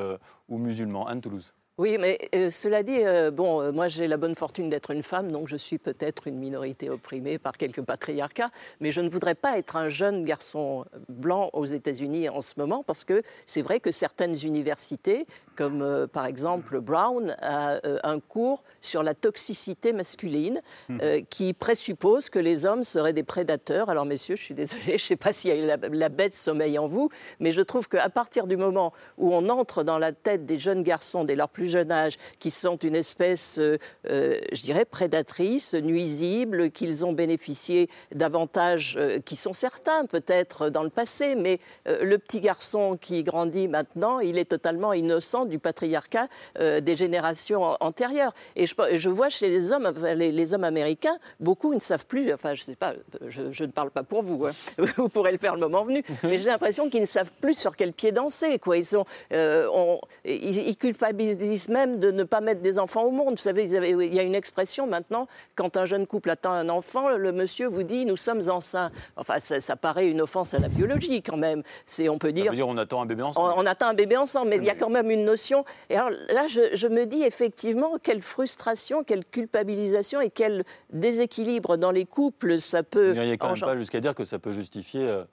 [0.49, 1.07] ou musulmans.
[1.07, 1.53] Anne Toulouse.
[1.79, 5.01] Oui, mais euh, cela dit, euh, bon, euh, moi j'ai la bonne fortune d'être une
[5.01, 9.33] femme, donc je suis peut-être une minorité opprimée par quelques patriarcats, mais je ne voudrais
[9.33, 13.79] pas être un jeune garçon blanc aux États-Unis en ce moment, parce que c'est vrai
[13.79, 20.61] que certaines universités, comme par exemple Brown, a un cours sur la toxicité masculine,
[21.01, 23.89] euh, qui présuppose que les hommes seraient des prédateurs.
[23.89, 26.35] Alors messieurs, je suis désolée, je ne sais pas s'il y a la, la bête
[26.35, 27.09] sommeil en vous,
[27.39, 30.83] mais je trouve qu'à partir du moment où on entre dans la tête des jeunes
[30.83, 33.77] garçons dès leur plus jeune âge, qui sont une espèce, euh,
[34.09, 40.83] euh, je dirais, prédatrice, nuisible, qu'ils ont bénéficié d'avantages euh, qui sont certains peut-être dans
[40.83, 46.27] le passé, mais le petit garçon qui grandit maintenant, il est totalement innocent du patriarcat
[46.59, 48.33] des générations an- antérieures.
[48.55, 52.31] Et je, je vois chez les hommes, les, les hommes américains, beaucoup ne savent plus,
[52.33, 52.93] enfin je sais pas,
[53.27, 54.51] je, je ne parle pas pour vous, hein.
[54.97, 57.75] vous pourrez le faire le moment venu, mais j'ai l'impression qu'ils ne savent plus sur
[57.75, 58.59] quel pied danser.
[58.59, 58.77] Quoi.
[58.77, 61.37] Ils, sont, euh, on- ils, ils culpabilisent
[61.69, 63.31] même de ne pas mettre des enfants au monde.
[63.31, 66.51] Vous savez, ils avaient- il y a une expression maintenant, quand un jeune couple attend
[66.51, 68.91] un enfant, le monsieur vous dit nous sommes enceints.
[69.17, 71.63] Enfin, ça, ça paraît une offense à la biologie quand même.
[71.85, 73.53] C'est, on peut Ça dire, veut dire on attend un bébé ensemble.
[73.57, 75.65] on attend un bébé ensemble, mais il y a quand même une notion.
[75.89, 81.77] Et alors là, je, je me dis effectivement quelle frustration, quelle culpabilisation et quel déséquilibre
[81.77, 83.09] dans les couples ça peut.
[83.09, 85.23] Vous n'iriez quand même pas jusqu'à dire que ça peut justifier euh,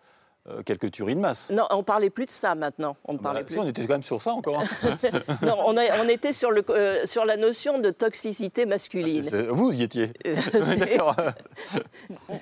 [0.49, 1.51] euh, quelques tueries de masse.
[1.51, 2.97] Non, on parlait plus de ça maintenant.
[3.05, 3.59] On ne Bah, parlait si, plus.
[3.59, 4.61] on était quand même sur ça encore.
[4.61, 4.99] hein.
[5.43, 9.23] non, on, a- on était sur, le, euh, sur la notion de toxicité masculine.
[9.23, 10.13] C'est- Vous y étiez.
[10.79, 11.15] D'accord.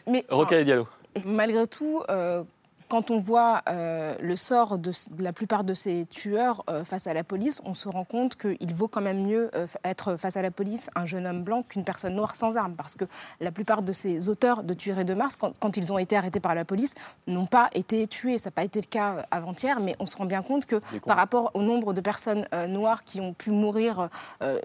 [0.07, 0.87] Mais Rocaille Diallo.
[1.25, 2.45] malgré tout, euh,
[2.89, 7.07] quand on voit euh, le sort de, de la plupart de ces tueurs euh, face
[7.07, 10.37] à la police, on se rend compte qu'il vaut quand même mieux euh, être face
[10.37, 12.75] à la police un jeune homme blanc qu'une personne noire sans arme.
[12.77, 13.05] Parce que
[13.41, 16.41] la plupart de ces auteurs de tueries de mars, quand, quand ils ont été arrêtés
[16.41, 16.95] par la police,
[17.27, 18.39] n'ont pas été tués.
[18.39, 21.17] Ça n'a pas été le cas avant-hier, mais on se rend bien compte que par
[21.17, 24.09] rapport au nombre de personnes noires qui ont pu mourir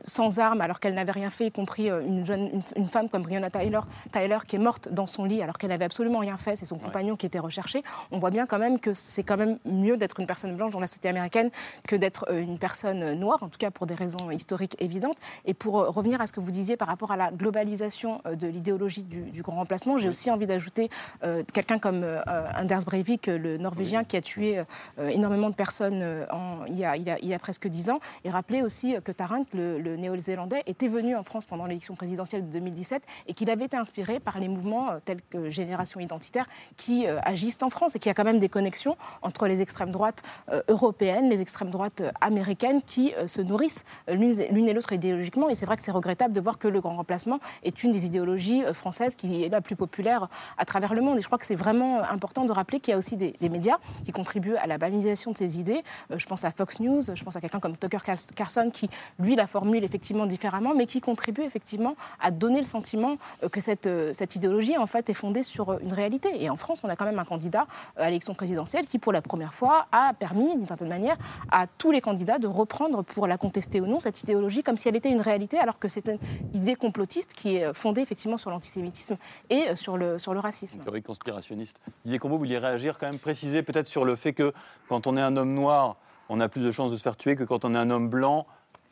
[0.06, 3.24] sans armes alors qu'elles n'avaient rien fait, y compris une, jeune, une, une femme comme
[3.24, 3.80] Breonna Tyler,
[4.12, 6.78] Tyler qui est morte dans son lit alors qu'elle n'avait absolument rien fait, c'est son
[6.78, 7.84] compagnon qui était recherché,
[8.14, 10.80] on voit bien quand même que c'est quand même mieux d'être une personne blanche dans
[10.80, 11.50] la société américaine
[11.88, 15.18] que d'être euh, une personne euh, noire, en tout cas pour des raisons historiques évidentes.
[15.46, 18.48] Et pour euh, revenir à ce que vous disiez par rapport à la globalisation de
[18.48, 20.90] l'idéologie du, du grand remplacement, j'ai aussi envie d'ajouter
[21.24, 22.22] euh, quelqu'un comme euh,
[22.58, 24.60] Anders Breivik, le Norvégien qui a tué
[25.00, 27.68] euh, énormément de personnes en- il, y a, il y a- il y a presque
[27.68, 31.66] dix ans, et rappeler aussi que Tarrant, le, le néo-zélandais, était venu en France pendant
[31.66, 36.00] l'élection présidentielle de 2017 et qu'il avait été inspiré par les mouvements tels que Génération
[36.00, 36.48] Identitaire
[36.78, 39.92] qui agissent en France et qu'il y a quand même des connexions entre les extrêmes
[39.92, 44.92] droites euh, européennes, les extrêmes droites euh, américaines qui euh, se nourrissent l'une et l'autre
[44.92, 45.48] idéologiquement.
[45.50, 48.06] Et c'est vrai que c'est regrettable de voir que le grand remplacement est une des
[48.06, 50.28] idéologies françaises qui est la plus populaire
[50.58, 51.18] à travers le monde.
[51.18, 53.78] Et je crois que c'est vraiment important de rappeler qu'il y a aussi des, médias
[54.04, 55.84] qui contribuent à la banalisation de ces idées.
[56.16, 58.90] Je pense à Fox News, je pense à quelqu'un comme Tucker Carl- Carlson qui,
[59.20, 63.18] lui, la formule effectivement différemment, mais qui contribue effectivement à donner le sentiment
[63.52, 63.88] que cette,
[64.36, 66.44] idéologie, en fait, est fondée sur une réalité.
[66.44, 69.22] Et en France, on a quand même un candidat à l'élection présidentielle qui, pour la
[69.22, 71.18] première fois, a permis, d'une certaine manière,
[71.52, 74.90] à tous les candidats de reprendre, pour la contester ou non, cette idéologie comme si
[74.90, 76.20] elle était une réalité, alors que c'est une
[76.54, 79.18] idée complotiste qui est euh, fondée effectivement sur l'antisémitisme
[79.50, 80.80] et euh, sur le, sur le racisme.
[80.80, 81.80] Théorie conspirationniste.
[82.04, 84.54] Didier Combeau, vous vouliez réagir quand même, préciser peut-être sur le fait que
[84.90, 85.96] quand on est un homme noir
[86.30, 88.10] on a plus de chances de se faire tuer que quand on est un homme
[88.10, 88.48] blanc.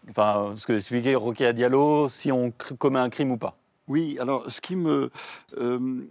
[0.10, 3.56] Enfin, ce que expliquait Roquet Diallo, si on commet un crime ou pas.
[3.88, 5.12] Oui, alors ce qui me.
[5.58, 6.10] euh,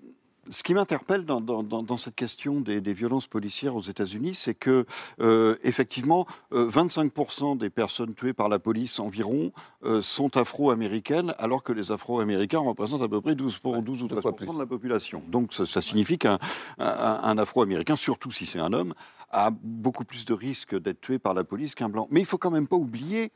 [0.50, 4.34] ce qui m'interpelle dans, dans- dans- dans cette question des, des violences policières aux États-Unis,
[4.34, 4.84] c'est que,
[5.20, 9.52] euh, effectivement, euh, 25% des personnes tuées par la police environ
[9.84, 14.08] euh, sont afro-américaines, alors que les afro-américains représentent à peu près 12, pour, 12 ou
[14.08, 15.22] deux fois 13% de la population.
[15.28, 16.38] Donc ça, ça signifie qu'un
[16.78, 18.94] un, un afro-américain, surtout si c'est un homme,
[19.32, 22.08] a beaucoup plus de risques d'être tué par la police qu'un blanc.
[22.10, 23.30] Mais il faut quand même pas oublier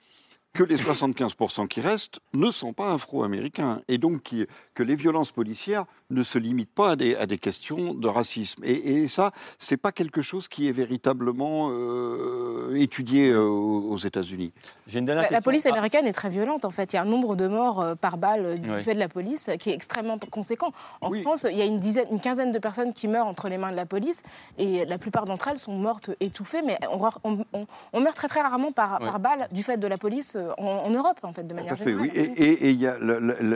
[0.54, 5.32] que les 75% qui restent ne sont pas afro-américains et donc qui- que les violences
[5.32, 8.62] policières ne se limitent pas à des, à des questions de racisme.
[8.64, 14.52] Et, et ça, c'est pas quelque chose qui est véritablement euh, étudié euh, aux États-Unis.
[14.86, 16.92] J'ai une dernière La, police Ah, américaine est très violente en fait.
[16.92, 18.80] Il y a un nombre de morts euh, par balle du Oui.
[18.82, 20.70] fait de la police qui est extrêmement conséquent.
[21.00, 21.22] En Oui.
[21.22, 23.72] France, il y a une, dizaine, une quinzaine de personnes qui meurent entre les mains
[23.72, 24.22] de la police
[24.58, 26.62] et la plupart d'entre elles sont mortes étouffées.
[26.62, 29.06] Mais on, on- on- on meurt très très rarement par, Oui.
[29.08, 31.72] par balle du fait de la police en, en Europe en fait de Tout manière
[31.72, 32.10] à fait, générale.
[32.14, 32.34] oui.
[32.36, 32.96] Et il y, a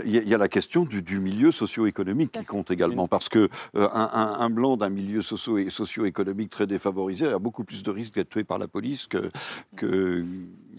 [0.05, 4.11] y y la question du, du milieu socio-économique qui compte également, parce que euh, un,
[4.13, 8.31] un- un blanc d'un milieu socio- socio-économique très défavorisé a beaucoup plus de risques d'être
[8.31, 9.31] tué par la police que,
[9.77, 10.25] que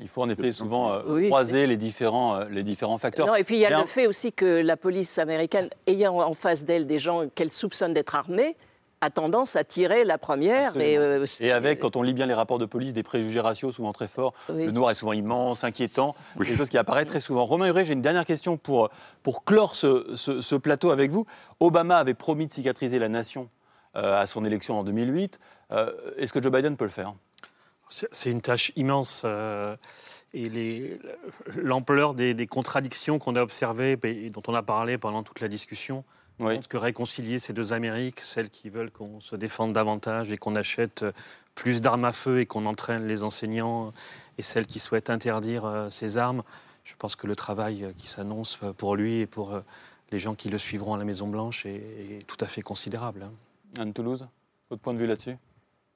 [0.01, 1.27] Il faut en effet souvent euh, Oui.
[1.27, 3.27] croiser les différents, euh, les différents facteurs.
[3.27, 6.33] Non, et puis il y a le fait aussi que la police américaine, ayant en
[6.33, 8.55] face d'elle des gens qu'elle soupçonne d'être armés,
[9.01, 10.75] a tendance à tirer la première.
[10.77, 13.71] Et, euh, Et avec, quand on lit bien les rapports de police, des préjugés raciaux
[13.71, 14.33] souvent très forts.
[14.49, 14.65] Oui.
[14.65, 17.45] Le noir est souvent immense, inquiétant, des choses qui apparaissent très souvent.
[17.45, 18.89] Romain Huré, j'ai une dernière question pour,
[19.23, 21.25] pour clore ce, ce- ce plateau avec vous.
[21.59, 23.49] Obama avait promis de cicatriser la nation
[23.95, 25.39] euh, à son élection en 2008.
[25.71, 27.13] Euh, Est-ce que Joe Biden peut le faire?
[27.89, 29.21] C'est une tâche immense.
[29.25, 29.75] euh,
[30.31, 30.99] et
[31.55, 35.47] l'ampleur des, des contradictions qu'on a observées et dont on a parlé pendant toute la
[35.47, 36.03] discussion
[36.39, 36.55] Oui.
[36.55, 40.55] montre que réconcilier ces deux Amériques, celles qui veulent qu'on se défende davantage et qu'on
[40.55, 41.03] achète
[41.55, 43.93] plus d'armes à feu et qu'on entraîne les enseignants,
[44.37, 46.43] et celles qui souhaitent interdire euh, ces armes,
[46.85, 49.61] je pense que le travail euh, qui s'annonce euh, pour lui et pour euh,
[50.11, 53.23] les gens qui le suivront à la Maison-Blanche est, est tout à fait considérable.
[53.23, 53.33] hein.
[53.77, 54.27] Anne Toulouse,
[54.69, 55.35] votre point de vue là-dessus?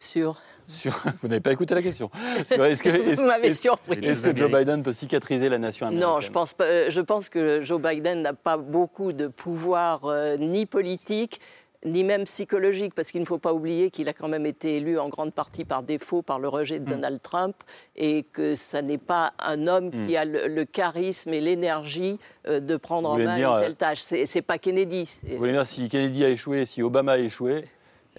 [0.04, 0.42] Sur.
[0.68, 2.10] Sur- Vous n'avez pas écouté la question.
[2.52, 4.00] Sur- Est-ce que, est-ce- Vous m'avez surpris.
[4.02, 6.10] est-ce que Joe Biden peut cicatriser la nation américaine?
[6.10, 10.06] Non, je pense, pas, euh, je pense que Joe Biden n'a pas beaucoup de pouvoir
[10.06, 11.42] euh, ni politique
[11.86, 14.98] ni même psychologique, parce qu'il ne faut pas oublier qu'il a quand même été élu
[14.98, 16.86] en grande partie par défaut par le rejet Hmm.
[16.86, 17.58] de Donald Trump,
[17.98, 22.62] et que ça n'est pas un homme qui a le, le charisme et l'énergie euh,
[22.62, 24.00] de prendre Vous en main dire, une euh, telle tâche.
[24.02, 25.06] C'est pas Kennedy.
[25.06, 27.66] c'est- Vous voulez dire si Kennedy a échoué, si Obama a échoué,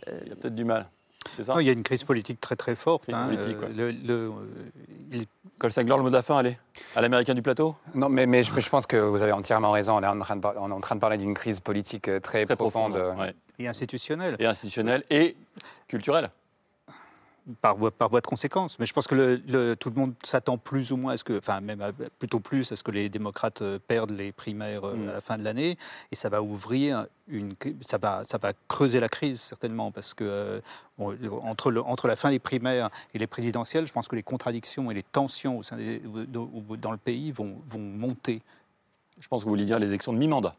[0.07, 0.91] il y a peut-être du mal.
[1.37, 3.05] C'est ça Non, il y a une crise politique très très forte.
[3.05, 4.33] Crise hein, politique, euh, le- le- euh,
[5.13, 5.27] il-
[5.59, 6.57] Colstagler, le mot de la fin, allez.
[6.97, 9.97] À l'américain du plateau Non, mais, mais je, je pense que vous avez entièrement raison.
[9.97, 12.09] On est en train de, par- on est en train de parler d'une crise politique
[12.09, 12.93] euh, très, Très profonde.
[12.95, 13.21] profonde.
[13.21, 13.35] ouais.
[13.61, 14.35] et institutionnel.
[14.41, 15.37] Et institutionnel et
[15.87, 16.29] culturel.
[17.61, 18.79] Par voie, par voie de conséquence.
[18.79, 21.25] Mais je pense que le, le- tout le monde s'attend plus ou moins à ce
[21.25, 24.85] que, enfin même à- plutôt plus à ce que les démocrates euh, perdent les primaires
[24.85, 25.09] euh, Mm.
[25.09, 25.77] à la fin de l'année,
[26.11, 30.25] et ça va ouvrir une, ça va, ça va creuser la crise certainement parce que
[30.25, 30.61] euh,
[30.99, 34.91] entre, le- entre la fin des primaires et les présidentielles, je pense que les contradictions
[34.91, 38.41] et les tensions au sein des- dans le pays vont, vont monter.
[39.21, 40.57] Je pense que vous vouliez dire les élections de mi-mandat.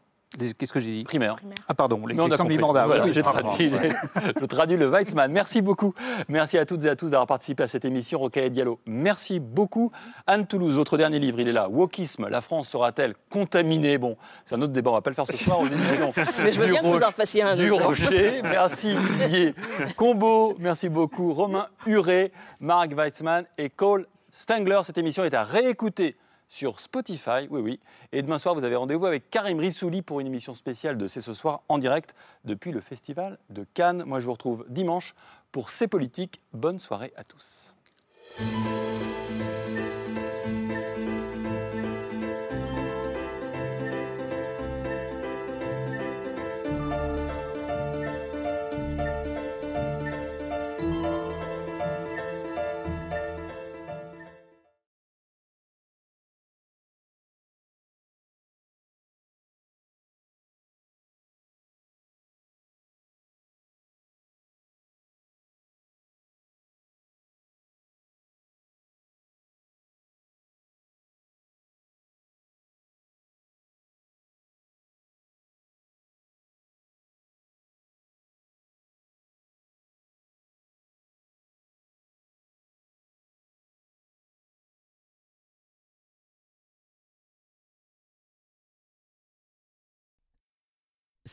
[0.58, 1.36] Qu'est-ce que j'ai dit Primaire.
[1.68, 2.56] Ah pardon, les compris.
[2.56, 2.86] mi-mandat.
[2.86, 3.48] Voilà, oui, j'ai pardon.
[3.50, 3.70] traduit,
[4.40, 5.30] je traduis le Weizmann.
[5.32, 5.94] Merci beaucoup.
[6.28, 8.18] Merci à toutes et à tous d'avoir participé à cette émission.
[8.18, 9.92] Rocaille Diallo, merci beaucoup.
[10.26, 11.68] Anne Toulouse, votre dernier livre, il est là.
[11.68, 13.98] Wokisme, la France sera-t-elle contaminée?
[13.98, 16.12] Bon, c'est un autre débat, on va pas le faire ce soir aux émissions.
[16.42, 17.86] Mais je veux du bien que vous en fassiez un Du autre.
[17.86, 19.54] Rocher, merci Didier
[19.96, 24.80] Combo, merci beaucoup Romain Huré, Marc Weitzmann et Cole Stangler.
[24.82, 26.16] Cette émission est à réécouter
[26.48, 27.80] sur Spotify, oui oui.
[28.12, 31.20] Et demain soir, vous avez rendez-vous avec Karim Rissouli pour une émission spéciale de C'est
[31.20, 34.04] ce soir en direct depuis le Festival de Cannes.
[34.06, 35.14] Moi, je vous retrouve dimanche
[35.52, 36.40] pour C'est politique.
[36.52, 37.74] Bonne soirée à tous.